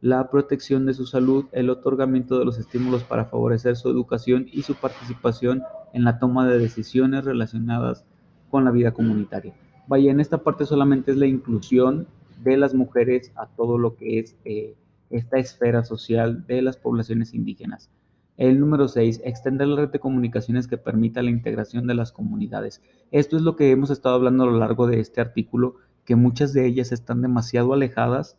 la 0.00 0.30
protección 0.30 0.86
de 0.86 0.94
su 0.94 1.06
salud, 1.06 1.46
el 1.52 1.70
otorgamiento 1.70 2.38
de 2.38 2.44
los 2.44 2.58
estímulos 2.58 3.02
para 3.02 3.26
favorecer 3.26 3.76
su 3.76 3.88
educación 3.88 4.46
y 4.52 4.62
su 4.62 4.74
participación 4.74 5.62
en 5.92 6.04
la 6.04 6.18
toma 6.18 6.46
de 6.46 6.58
decisiones 6.58 7.24
relacionadas 7.24 8.04
con 8.50 8.64
la 8.64 8.70
vida 8.70 8.92
comunitaria. 8.92 9.54
Vaya, 9.88 10.10
en 10.10 10.20
esta 10.20 10.38
parte 10.38 10.66
solamente 10.66 11.12
es 11.12 11.16
la 11.16 11.26
inclusión 11.26 12.06
de 12.42 12.56
las 12.56 12.74
mujeres 12.74 13.32
a 13.36 13.46
todo 13.46 13.78
lo 13.78 13.96
que 13.96 14.18
es 14.18 14.36
eh, 14.44 14.74
esta 15.10 15.38
esfera 15.38 15.84
social 15.84 16.46
de 16.46 16.62
las 16.62 16.76
poblaciones 16.76 17.34
indígenas. 17.34 17.90
El 18.36 18.60
número 18.60 18.88
6, 18.88 19.22
extender 19.24 19.66
la 19.68 19.76
red 19.82 19.88
de 19.88 19.98
comunicaciones 19.98 20.66
que 20.66 20.76
permita 20.76 21.22
la 21.22 21.30
integración 21.30 21.86
de 21.86 21.94
las 21.94 22.12
comunidades. 22.12 22.82
Esto 23.10 23.36
es 23.36 23.42
lo 23.42 23.56
que 23.56 23.70
hemos 23.70 23.90
estado 23.90 24.16
hablando 24.16 24.44
a 24.44 24.48
lo 24.48 24.58
largo 24.58 24.86
de 24.86 25.00
este 25.00 25.22
artículo, 25.22 25.76
que 26.04 26.16
muchas 26.16 26.52
de 26.52 26.66
ellas 26.66 26.92
están 26.92 27.22
demasiado 27.22 27.72
alejadas 27.72 28.36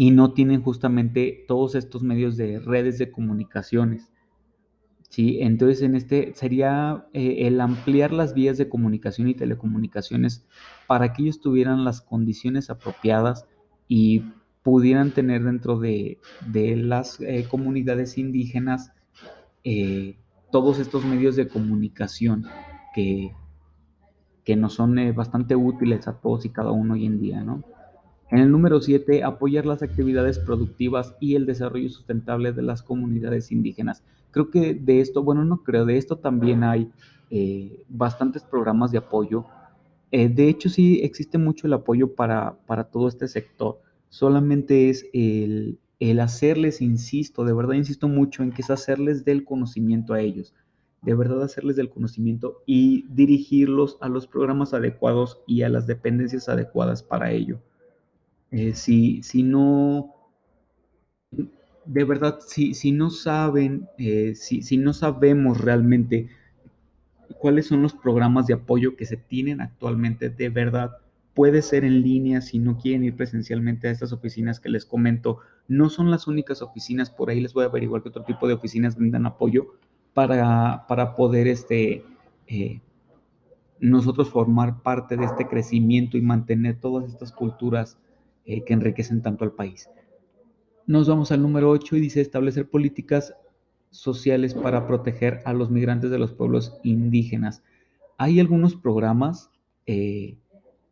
y 0.00 0.12
no 0.12 0.32
tienen 0.32 0.62
justamente 0.62 1.44
todos 1.48 1.74
estos 1.74 2.04
medios 2.04 2.36
de 2.36 2.60
redes 2.60 2.98
de 2.98 3.10
comunicaciones. 3.10 4.12
¿sí? 5.08 5.38
Entonces, 5.40 5.82
en 5.82 5.96
este 5.96 6.32
sería 6.36 7.08
eh, 7.12 7.48
el 7.48 7.60
ampliar 7.60 8.12
las 8.12 8.32
vías 8.32 8.56
de 8.58 8.68
comunicación 8.68 9.26
y 9.26 9.34
telecomunicaciones 9.34 10.46
para 10.86 11.12
que 11.12 11.22
ellos 11.22 11.40
tuvieran 11.40 11.84
las 11.84 12.00
condiciones 12.00 12.70
apropiadas 12.70 13.48
y 13.88 14.22
pudieran 14.62 15.10
tener 15.10 15.42
dentro 15.42 15.80
de, 15.80 16.20
las 16.54 17.20
eh, 17.20 17.46
comunidades 17.50 18.18
indígenas 18.18 18.92
eh, 19.64 20.16
todos 20.52 20.78
estos 20.78 21.04
medios 21.04 21.34
de 21.34 21.48
comunicación 21.48 22.46
que, 22.94 23.32
que 24.44 24.54
nos 24.54 24.74
son 24.74 24.94
bastante 25.16 25.56
útiles 25.56 26.06
a 26.06 26.20
todos 26.20 26.44
y 26.44 26.50
cada 26.50 26.70
uno 26.70 26.94
hoy 26.94 27.04
en 27.04 27.18
día, 27.18 27.42
¿no? 27.42 27.64
En 28.30 28.40
el 28.40 28.50
número 28.50 28.80
7, 28.80 29.24
apoyar 29.24 29.64
las 29.64 29.82
actividades 29.82 30.38
productivas 30.38 31.14
y 31.18 31.34
el 31.34 31.46
desarrollo 31.46 31.88
sustentable 31.88 32.52
de 32.52 32.62
las 32.62 32.82
comunidades 32.82 33.50
indígenas. 33.50 34.02
Creo 34.32 34.50
que 34.50 34.74
de 34.74 35.00
esto, 35.00 35.22
bueno, 35.22 35.44
no 35.44 35.62
creo, 35.62 35.86
de 35.86 35.96
esto 35.96 36.16
también 36.16 36.62
hay 36.62 36.90
eh, 37.30 37.84
bastantes 37.88 38.42
programas 38.42 38.90
de 38.90 38.98
apoyo. 38.98 39.46
Eh, 40.10 40.28
de 40.28 40.48
hecho, 40.48 40.68
sí 40.68 41.00
existe 41.02 41.38
mucho 41.38 41.66
el 41.66 41.72
apoyo 41.72 42.14
para, 42.14 42.58
para 42.66 42.84
todo 42.84 43.08
este 43.08 43.28
sector. 43.28 43.80
Solamente 44.10 44.90
es 44.90 45.06
el, 45.14 45.78
el 46.00 46.20
hacerles, 46.20 46.80
insisto, 46.80 47.44
de 47.44 47.54
verdad 47.54 47.74
insisto 47.74 48.08
mucho 48.08 48.42
en 48.42 48.52
que 48.52 48.62
es 48.62 48.70
hacerles 48.70 49.24
del 49.24 49.44
conocimiento 49.44 50.12
a 50.12 50.20
ellos, 50.20 50.54
de 51.02 51.14
verdad 51.14 51.42
hacerles 51.42 51.76
del 51.76 51.90
conocimiento 51.90 52.62
y 52.66 53.06
dirigirlos 53.08 53.96
a 54.00 54.08
los 54.08 54.26
programas 54.26 54.74
adecuados 54.74 55.40
y 55.46 55.62
a 55.62 55.68
las 55.68 55.86
dependencias 55.86 56.48
adecuadas 56.48 57.02
para 57.02 57.32
ello. 57.32 57.60
Eh, 58.50 58.74
si, 58.74 59.22
si 59.22 59.42
no, 59.42 60.14
de 61.84 62.04
verdad, 62.04 62.38
si, 62.46 62.74
si 62.74 62.92
no 62.92 63.10
saben, 63.10 63.88
eh, 63.98 64.34
si, 64.34 64.62
si 64.62 64.76
no 64.76 64.92
sabemos 64.92 65.60
realmente 65.60 66.28
cuáles 67.38 67.66
son 67.66 67.82
los 67.82 67.92
programas 67.92 68.46
de 68.46 68.54
apoyo 68.54 68.96
que 68.96 69.06
se 69.06 69.16
tienen 69.16 69.60
actualmente, 69.60 70.30
de 70.30 70.48
verdad, 70.48 70.92
puede 71.34 71.62
ser 71.62 71.84
en 71.84 72.02
línea 72.02 72.40
si 72.40 72.58
no 72.58 72.78
quieren 72.78 73.04
ir 73.04 73.14
presencialmente 73.14 73.86
a 73.88 73.90
estas 73.90 74.12
oficinas 74.12 74.60
que 74.60 74.70
les 74.70 74.84
comento. 74.84 75.38
No 75.68 75.90
son 75.90 76.10
las 76.10 76.26
únicas 76.26 76.62
oficinas, 76.62 77.10
por 77.10 77.30
ahí 77.30 77.40
les 77.40 77.52
voy 77.52 77.64
a 77.64 77.68
averiguar 77.68 78.02
que 78.02 78.08
otro 78.08 78.24
tipo 78.24 78.48
de 78.48 78.54
oficinas 78.54 78.96
brindan 78.96 79.26
apoyo 79.26 79.74
para, 80.14 80.86
para 80.88 81.14
poder 81.14 81.46
este, 81.46 82.02
eh, 82.48 82.80
nosotros 83.78 84.30
formar 84.30 84.82
parte 84.82 85.16
de 85.16 85.26
este 85.26 85.46
crecimiento 85.46 86.16
y 86.16 86.22
mantener 86.22 86.80
todas 86.80 87.08
estas 87.08 87.30
culturas 87.30 87.98
eh, 88.50 88.64
que 88.64 88.72
enriquecen 88.72 89.20
tanto 89.20 89.44
al 89.44 89.52
país. 89.52 89.90
Nos 90.86 91.06
vamos 91.06 91.32
al 91.32 91.42
número 91.42 91.68
8 91.68 91.96
y 91.96 92.00
dice 92.00 92.22
establecer 92.22 92.66
políticas 92.66 93.34
sociales 93.90 94.54
para 94.54 94.86
proteger 94.86 95.40
a 95.44 95.52
los 95.52 95.70
migrantes 95.70 96.10
de 96.10 96.18
los 96.18 96.32
pueblos 96.32 96.80
indígenas. 96.82 97.62
Hay 98.16 98.40
algunos 98.40 98.74
programas 98.74 99.50
eh, 99.84 100.38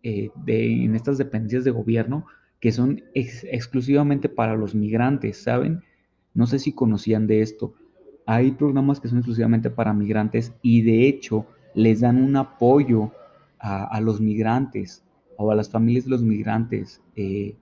eh, 0.02 0.30
en 0.46 0.94
estas 0.94 1.16
dependencias 1.16 1.64
de 1.64 1.70
gobierno 1.70 2.26
que 2.60 2.72
son 2.72 3.02
exclusivamente 3.14 4.28
para 4.28 4.54
los 4.54 4.74
migrantes, 4.74 5.42
¿saben? 5.42 5.82
No 6.34 6.46
sé 6.46 6.58
si 6.58 6.72
conocían 6.74 7.26
de 7.26 7.40
esto. 7.40 7.72
Hay 8.26 8.50
programas 8.50 9.00
que 9.00 9.08
son 9.08 9.16
exclusivamente 9.16 9.70
para 9.70 9.94
migrantes 9.94 10.52
y 10.60 10.82
de 10.82 11.08
hecho 11.08 11.46
les 11.74 12.00
dan 12.00 12.22
un 12.22 12.36
apoyo 12.36 13.12
a 13.58 13.98
los 14.02 14.20
migrantes 14.20 15.05
o 15.36 15.50
a 15.50 15.54
las 15.54 15.70
familias 15.70 16.04
de 16.04 16.10
los 16.10 16.22
migrantes. 16.22 17.02
Eh, 17.14 17.56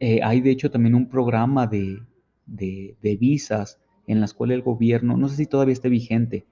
eh, 0.00 0.20
hay 0.22 0.40
de 0.40 0.50
hecho 0.50 0.70
también 0.70 0.94
un 0.94 1.08
programa 1.08 1.66
de, 1.66 2.02
visas 3.20 3.80
en 4.06 4.20
las 4.20 4.34
cuales 4.34 4.56
el 4.56 4.62
gobierno, 4.62 5.16
no 5.16 5.28
sé 5.28 5.36
si 5.36 5.46
todavía 5.46 5.72
esté 5.72 5.88
vigente, 5.88 6.44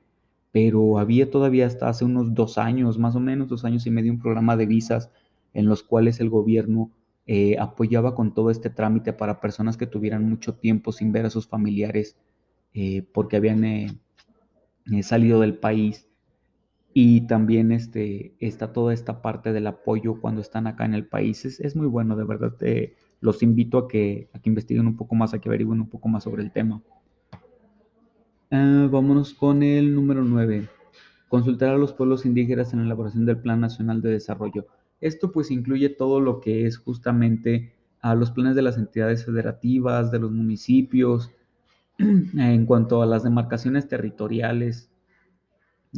pero 0.52 0.98
había 0.98 1.30
todavía 1.30 1.66
hasta 1.66 1.88
hace 1.88 2.04
unos 2.04 2.34
dos 2.34 2.58
años, 2.58 2.98
más 2.98 3.16
o 3.16 3.20
menos 3.20 3.48
dos 3.48 3.64
años 3.64 3.86
y 3.86 3.90
medio, 3.90 4.12
un 4.12 4.20
programa 4.20 4.56
de 4.56 4.66
visas 4.66 5.10
en 5.52 5.66
los 5.66 5.82
cuales 5.82 6.20
el 6.20 6.30
gobierno 6.30 6.90
eh, 7.26 7.56
apoyaba 7.58 8.14
con 8.14 8.34
todo 8.34 8.50
este 8.50 8.70
trámite 8.70 9.12
para 9.12 9.40
personas 9.40 9.76
que 9.76 9.86
tuvieran 9.86 10.28
mucho 10.28 10.54
tiempo 10.54 10.92
sin 10.92 11.12
ver 11.12 11.26
a 11.26 11.30
sus 11.30 11.46
familiares 11.46 12.16
porque 13.12 13.36
habían 13.36 14.00
salido 15.02 15.40
del 15.40 15.58
país. 15.58 16.09
Y 16.92 17.22
también 17.22 17.70
este, 17.72 18.34
está 18.40 18.72
toda 18.72 18.92
esta 18.92 19.22
parte 19.22 19.52
del 19.52 19.66
apoyo 19.66 20.20
cuando 20.20 20.40
están 20.40 20.66
acá 20.66 20.84
en 20.84 20.94
el 20.94 21.06
país. 21.06 21.44
Es, 21.44 21.76
muy 21.76 21.86
bueno, 21.86 22.16
de 22.16 22.24
verdad. 22.24 22.52
los 23.20 23.42
invito 23.42 23.78
a 23.78 23.88
que, 23.88 24.28
a 24.32 24.40
que 24.40 24.50
investiguen 24.50 24.86
un 24.86 24.96
poco 24.96 25.14
más, 25.14 25.32
a 25.32 25.38
que 25.38 25.48
averigüen 25.48 25.80
un 25.80 25.88
poco 25.88 26.08
más 26.08 26.24
sobre 26.24 26.42
el 26.42 26.50
tema. 26.50 26.82
vámonos 28.50 29.34
con 29.34 29.62
el 29.62 29.94
número 29.94 30.24
9 30.24 30.68
consultar 31.30 31.72
a 31.72 31.78
los 31.78 31.92
pueblos 31.92 32.26
indígenas 32.26 32.72
en 32.72 32.80
la 32.80 32.86
elaboración 32.86 33.24
del 33.24 33.38
Plan 33.38 33.60
Nacional 33.60 34.02
de 34.02 34.10
Desarrollo. 34.10 34.66
Esto 35.00 35.30
pues 35.30 35.52
incluye 35.52 35.88
todo 35.88 36.20
lo 36.20 36.40
que 36.40 36.66
es 36.66 36.76
justamente 36.76 37.72
a 38.02 38.16
los 38.16 38.32
planes 38.32 38.56
de 38.56 38.62
las 38.62 38.76
entidades 38.76 39.24
federativas, 39.24 40.10
de 40.10 40.18
los 40.18 40.32
municipios, 40.32 41.30
en 41.98 42.66
cuanto 42.66 43.00
a 43.00 43.06
las 43.06 43.22
demarcaciones 43.22 43.86
territoriales, 43.86 44.89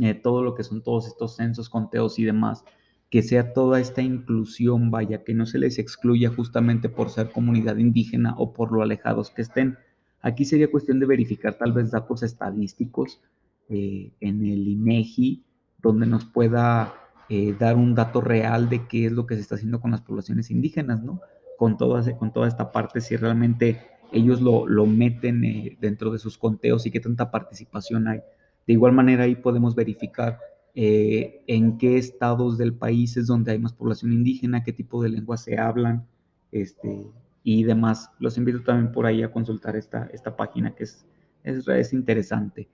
eh, 0.00 0.14
todo 0.14 0.42
lo 0.42 0.54
que 0.54 0.64
son 0.64 0.82
todos 0.82 1.06
estos 1.06 1.36
censos, 1.36 1.68
conteos 1.68 2.18
y 2.18 2.24
demás, 2.24 2.64
que 3.10 3.22
sea 3.22 3.52
toda 3.52 3.78
esta 3.78 4.00
inclusión, 4.00 4.90
vaya, 4.90 5.22
que 5.22 5.34
no 5.34 5.44
se 5.44 5.58
les 5.58 5.78
excluya 5.78 6.30
justamente 6.30 6.88
por 6.88 7.10
ser 7.10 7.30
comunidad 7.30 7.76
indígena 7.76 8.34
o 8.38 8.52
por 8.54 8.72
lo 8.72 8.82
alejados 8.82 9.30
que 9.30 9.42
estén. 9.42 9.76
Aquí 10.22 10.44
sería 10.44 10.70
cuestión 10.70 10.98
de 10.98 11.06
verificar 11.06 11.54
tal 11.54 11.72
vez 11.72 11.90
datos 11.90 12.22
estadísticos 12.22 13.20
eh, 13.68 14.12
en 14.20 14.44
el 14.46 14.66
INEGI, 14.66 15.44
donde 15.82 16.06
nos 16.06 16.24
pueda 16.24 16.94
eh, 17.28 17.54
dar 17.58 17.76
un 17.76 17.94
dato 17.94 18.20
real 18.20 18.68
de 18.68 18.86
qué 18.86 19.06
es 19.06 19.12
lo 19.12 19.26
que 19.26 19.34
se 19.34 19.40
está 19.40 19.54
haciendo 19.54 19.80
con 19.80 19.90
las 19.90 20.00
poblaciones 20.00 20.50
indígenas, 20.50 21.02
¿no? 21.02 21.20
Con 21.58 21.76
toda, 21.76 22.16
con 22.18 22.32
toda 22.32 22.48
esta 22.48 22.72
parte, 22.72 23.00
si 23.00 23.16
realmente 23.16 23.80
ellos 24.12 24.40
lo, 24.40 24.86
meten 24.86 25.44
eh, 25.44 25.76
dentro 25.80 26.10
de 26.10 26.18
sus 26.18 26.36
conteos 26.36 26.86
y 26.86 26.90
qué 26.90 27.00
tanta 27.00 27.30
participación 27.30 28.08
hay. 28.08 28.20
De 28.66 28.74
igual 28.74 28.92
manera, 28.92 29.24
ahí 29.24 29.36
podemos 29.36 29.74
verificar 29.74 30.38
en 30.74 31.76
qué 31.76 31.98
estados 31.98 32.56
del 32.56 32.72
país 32.72 33.16
es 33.18 33.26
donde 33.26 33.52
hay 33.52 33.58
más 33.58 33.74
población 33.74 34.12
indígena, 34.12 34.64
qué 34.64 34.72
tipo 34.72 35.02
de 35.02 35.10
lenguas 35.10 35.42
se 35.42 35.58
hablan, 35.58 36.06
este, 36.50 37.10
y 37.42 37.64
demás. 37.64 38.10
Los 38.18 38.38
invito 38.38 38.62
también 38.62 38.92
por 38.92 39.06
ahí 39.06 39.22
a 39.22 39.32
consultar 39.32 39.76
esta, 39.76 40.08
esta 40.12 40.36
página 40.36 40.74
que 40.74 40.84
es, 40.84 41.04
es, 41.42 41.66
es 41.66 41.92
interesante. 41.92 42.68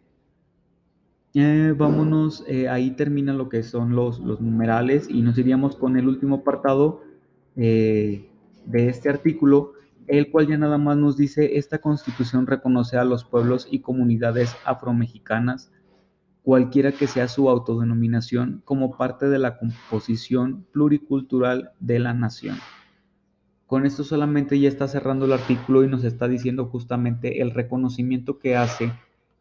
Eh, 1.35 1.75
vámonos, 1.77 2.43
eh, 2.49 2.69
ahí 2.69 2.91
termina 2.93 3.33
lo 3.33 3.49
que 3.49 3.63
son 3.63 3.95
los, 3.95 4.19
los, 4.19 4.41
numerales 4.41 5.09
y 5.11 5.23
nos 5.23 5.39
iríamos 5.39 5.77
con 5.77 5.97
el 5.97 6.09
último 6.09 6.37
apartado 6.37 7.03
eh, 7.55 8.29
de 8.65 8.89
este 8.89 9.11
artículo, 9.11 9.75
el 10.07 10.31
cual 10.31 10.49
ya 10.49 10.57
nada 10.57 10.79
más 10.79 10.97
nos 10.97 11.17
dice, 11.19 11.59
esta 11.59 11.79
constitución 11.79 12.47
reconoce 12.47 12.97
a 12.97 13.05
los 13.05 13.25
pueblos 13.25 13.69
y 13.71 13.81
comunidades 13.81 14.57
afromexicanas, 14.65 15.71
cualquiera 16.43 16.93
que 16.93 17.07
sea 17.07 17.29
su 17.29 17.49
autodenominación, 17.49 18.63
como 18.65 18.97
parte 18.97 19.29
de 19.29 19.39
la 19.39 19.59
composición 19.59 20.67
pluricultural 20.73 21.73
de 21.81 21.99
la 21.99 22.15
nación. 22.15 22.57
Con 23.67 23.85
esto 23.85 24.03
solamente 24.03 24.59
ya 24.59 24.69
está 24.69 24.89
cerrando 24.89 25.27
el 25.27 25.35
artículo 25.35 25.85
y 25.85 25.89
nos 25.89 26.05
está 26.05 26.27
diciendo 26.27 26.67
justamente 26.67 27.43
el 27.43 27.51
reconocimiento 27.51 28.39
que 28.39 28.57
hace 28.57 28.93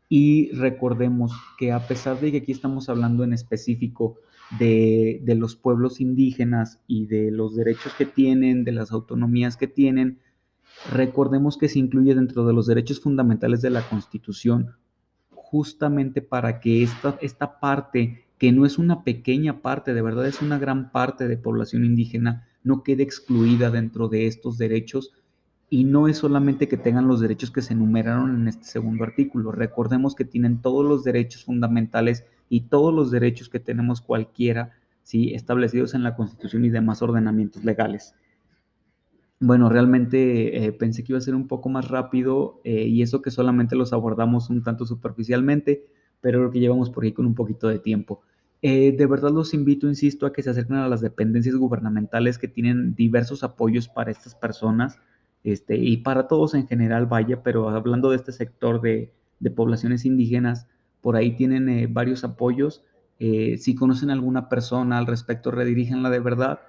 y 0.10 0.52
recordemos 0.52 1.32
que 1.58 1.72
a 1.72 1.80
pesar 1.88 2.20
de 2.20 2.32
que 2.32 2.38
aquí 2.40 2.52
estamos 2.52 2.90
hablando 2.90 3.24
en 3.24 3.34
específico 3.34 4.18
de, 4.60 5.22
los 5.38 5.56
pueblos 5.56 6.00
indígenas 6.00 6.82
y 6.88 7.06
de 7.08 7.32
los 7.32 7.56
derechos 7.56 7.94
que 7.98 8.06
tienen, 8.06 8.64
de 8.64 8.72
las 8.72 8.92
autonomías 8.92 9.58
que 9.58 9.68
tienen, 9.68 10.20
recordemos 10.92 11.58
que 11.58 11.68
se 11.68 11.80
incluye 11.80 12.16
dentro 12.16 12.46
de 12.46 12.54
los 12.54 12.68
derechos 12.68 13.02
fundamentales 13.02 13.62
de 13.62 13.70
la 13.70 13.82
Constitución 13.82 14.76
justamente 15.50 16.22
para 16.22 16.60
que 16.60 16.84
esta, 16.84 17.18
esta 17.22 17.60
parte, 17.60 18.26
que 18.38 18.52
no 18.52 18.66
es 18.66 18.78
una 18.78 19.04
pequeña 19.04 19.62
parte, 19.62 19.94
de 19.94 20.02
verdad 20.02 20.28
es 20.28 20.42
una 20.42 20.60
gran 20.60 20.92
parte 20.92 21.28
de 21.28 21.38
población 21.38 21.86
indígena, 21.86 22.48
no 22.64 22.84
quede 22.84 23.04
excluida 23.04 23.72
dentro 23.72 24.10
de 24.10 24.28
estos 24.28 24.58
derechos 24.58 25.14
y 25.70 25.86
no 25.86 26.10
es 26.10 26.18
solamente 26.18 26.68
que 26.68 26.76
tengan 26.76 27.08
los 27.08 27.22
derechos 27.22 27.52
que 27.52 27.62
se 27.62 27.74
enumeraron 27.74 28.36
en 28.36 28.48
este 28.50 28.66
segundo 28.66 29.06
artículo. 29.06 29.54
Recordemos 29.54 30.16
que 30.16 30.26
tienen 30.26 30.62
todos 30.62 30.86
los 30.86 31.06
derechos 31.06 31.46
fundamentales 31.46 32.26
y 32.50 32.62
todos 32.62 32.94
los 32.94 33.10
derechos 33.10 33.48
que 33.48 33.62
tenemos 33.62 34.02
cualquiera, 34.02 34.72
¿sí? 35.04 35.34
establecidos 35.34 35.94
en 35.94 36.04
la 36.04 36.16
Constitución 36.16 36.66
y 36.66 36.70
demás 36.70 37.02
ordenamientos 37.02 37.64
legales. 37.64 38.16
Bueno, 39.40 39.70
realmente 39.70 40.66
eh, 40.66 40.72
pensé 40.72 41.04
que 41.04 41.12
iba 41.12 41.20
a 41.20 41.22
ser 41.22 41.36
un 41.36 41.48
poco 41.48 41.70
más 41.70 41.88
rápido 41.90 42.60
eh, 42.64 42.88
y 42.88 43.04
eso 43.04 43.22
que 43.22 43.30
solamente 43.30 43.76
los 43.76 43.94
abordamos 43.94 44.50
un 44.50 44.64
tanto 44.64 44.86
superficialmente, 44.88 45.86
pero 46.22 46.40
creo 46.40 46.52
que 46.52 46.60
llevamos 46.60 46.90
por 46.90 47.04
ahí 47.04 47.12
con 47.14 47.28
un 47.28 47.36
poquito 47.36 47.68
de 47.68 47.78
tiempo. 47.78 48.22
Eh, 48.64 48.94
de 48.98 49.06
verdad 49.06 49.30
los 49.30 49.54
invito, 49.54 49.88
insisto, 49.88 50.26
a 50.26 50.34
que 50.34 50.42
se 50.42 50.50
acerquen 50.50 50.78
a 50.78 50.88
las 50.90 51.02
dependencias 51.02 51.56
gubernamentales 51.56 52.40
que 52.40 52.48
tienen 52.48 52.96
diversos 52.96 53.44
apoyos 53.44 53.88
para 53.88 54.10
estas 54.10 54.34
personas 54.34 55.00
este, 55.44 55.78
y 55.78 55.98
para 55.98 56.28
todos 56.28 56.56
en 56.56 56.68
general, 56.68 57.06
vaya, 57.06 57.44
pero 57.44 57.70
hablando 57.70 58.10
de 58.10 58.16
este 58.16 58.32
sector 58.32 58.82
de, 58.82 59.14
poblaciones 59.56 60.04
indígenas, 60.06 60.68
por 61.02 61.16
ahí 61.16 61.36
tienen 61.36 61.70
eh, 61.70 61.88
varios 61.88 62.24
apoyos. 62.24 62.84
Si 63.20 63.76
conocen 63.76 64.12
alguna 64.12 64.48
persona 64.50 64.98
al 64.98 65.08
respecto, 65.08 65.50
redirígenla 65.50 66.10
de 66.12 66.20
verdad, 66.20 66.60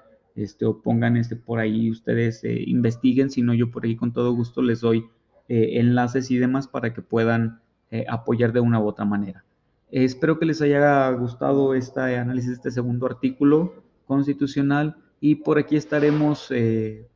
este, 0.43 0.65
o 0.65 0.81
pongan 0.81 1.17
este, 1.17 1.37
por 1.37 1.59
ahí, 1.59 1.91
ustedes 1.91 2.45
eh, 2.45 2.63
investiguen, 2.67 3.31
si 3.31 3.43
no, 3.43 3.55
yo 3.55 3.71
por 3.71 3.85
ahí 3.85 3.97
con 3.97 4.13
todo 4.13 4.33
gusto 4.33 4.63
les 4.63 4.81
doy 4.81 5.07
enlaces 5.51 6.31
y 6.31 6.37
demás 6.37 6.69
para 6.69 6.93
que 6.93 7.01
puedan 7.01 7.63
apoyar 8.07 8.53
de 8.53 8.61
una 8.61 8.81
u 8.81 8.87
otra 8.87 9.07
manera. 9.07 9.47
espero 9.91 10.39
que 10.39 10.45
les 10.45 10.61
haya 10.61 11.11
gustado 11.13 11.73
este 11.75 12.19
análisis 12.19 12.51
este 12.51 12.71
segundo 12.71 13.07
artículo 13.07 13.83
constitucional 14.07 14.99
y 15.23 15.37
por 15.37 15.59
aquí 15.59 15.75
estaremos 15.77 16.53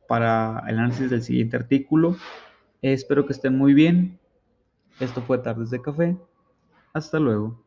para 0.07 0.63
el 0.67 0.79
análisis 0.79 1.11
del 1.11 1.21
siguiente 1.21 1.57
artículo. 1.57 2.15
espero 2.81 3.27
que 3.27 3.33
estén 3.33 3.55
muy 3.55 3.75
bien. 3.75 4.17
Esto 4.99 5.21
fue 5.21 5.37
Tardes 5.37 5.69
de 5.69 5.81
Café. 5.81 6.17
Hasta 6.93 7.19
luego. 7.19 7.63